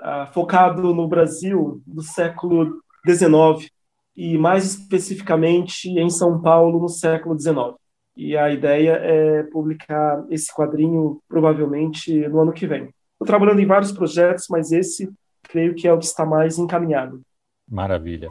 uh, 0.00 0.32
focado 0.32 0.94
no 0.94 1.06
Brasil 1.08 1.80
do 1.86 2.02
século 2.02 2.82
XIX 3.08 3.70
e 4.16 4.36
mais 4.36 4.64
especificamente 4.64 5.88
em 5.88 6.10
São 6.10 6.40
Paulo 6.40 6.80
no 6.80 6.88
século 6.88 7.38
XIX. 7.38 7.76
E 8.16 8.36
a 8.36 8.50
ideia 8.50 8.92
é 9.02 9.42
publicar 9.44 10.24
esse 10.28 10.52
quadrinho 10.54 11.20
provavelmente 11.28 12.28
no 12.28 12.40
ano 12.40 12.52
que 12.52 12.66
vem. 12.66 12.90
Estou 13.12 13.26
trabalhando 13.26 13.60
em 13.60 13.66
vários 13.66 13.92
projetos, 13.92 14.46
mas 14.50 14.70
esse 14.70 15.10
creio 15.44 15.74
que 15.74 15.88
é 15.88 15.92
o 15.92 15.98
que 15.98 16.04
está 16.04 16.26
mais 16.26 16.58
encaminhado. 16.58 17.22
Maravilha. 17.68 18.28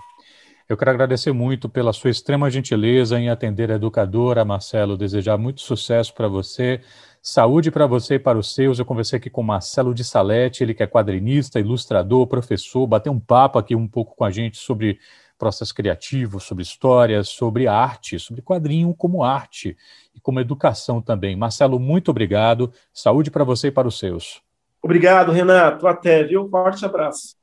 Eu 0.72 0.78
quero 0.78 0.92
agradecer 0.92 1.34
muito 1.34 1.68
pela 1.68 1.92
sua 1.92 2.10
extrema 2.10 2.50
gentileza 2.50 3.20
em 3.20 3.30
atender 3.30 3.70
a 3.70 3.76
educadora, 3.76 4.46
Marcelo. 4.46 4.96
Desejar 4.96 5.38
muito 5.38 5.60
sucesso 5.60 6.14
para 6.14 6.30
você, 6.30 6.80
saúde 7.22 7.70
para 7.70 7.86
você 7.86 8.16
e 8.16 8.20
para 8.20 8.38
os 8.38 8.54
seus. 8.54 8.80
Eu 8.80 8.86
conversei 8.86 9.18
aqui 9.18 9.30
com 9.30 9.44
Marcelo 9.44 9.94
de 9.94 10.06
Salete, 10.06 10.64
ele 10.64 10.74
que 10.74 10.82
é 10.82 10.88
quadrinista, 10.88 11.60
ilustrador, 11.60 12.26
professor, 12.26 12.88
bateu 12.88 13.12
um 13.12 13.20
papo 13.20 13.60
aqui 13.60 13.76
um 13.76 13.86
pouco 13.86 14.16
com 14.16 14.24
a 14.24 14.32
gente 14.32 14.58
sobre 14.58 14.98
processo 15.38 15.76
criativo, 15.76 16.40
sobre 16.40 16.62
história, 16.62 17.24
sobre 17.24 17.68
arte, 17.68 18.18
sobre 18.18 18.42
quadrinho 18.42 18.94
como 18.94 19.24
arte 19.24 19.76
e 20.16 20.22
como 20.22 20.40
educação 20.40 21.02
também. 21.02 21.36
Marcelo, 21.36 21.80
muito 21.80 22.12
obrigado. 22.12 22.72
Saúde 22.94 23.30
para 23.30 23.44
você 23.44 23.68
e 23.68 23.72
para 23.72 23.88
os 23.88 24.00
seus. 24.00 24.42
Obrigado, 24.82 25.32
Renato. 25.32 25.86
Até, 25.86 26.24
viu? 26.24 26.48
Forte 26.48 26.86
abraço. 26.86 27.36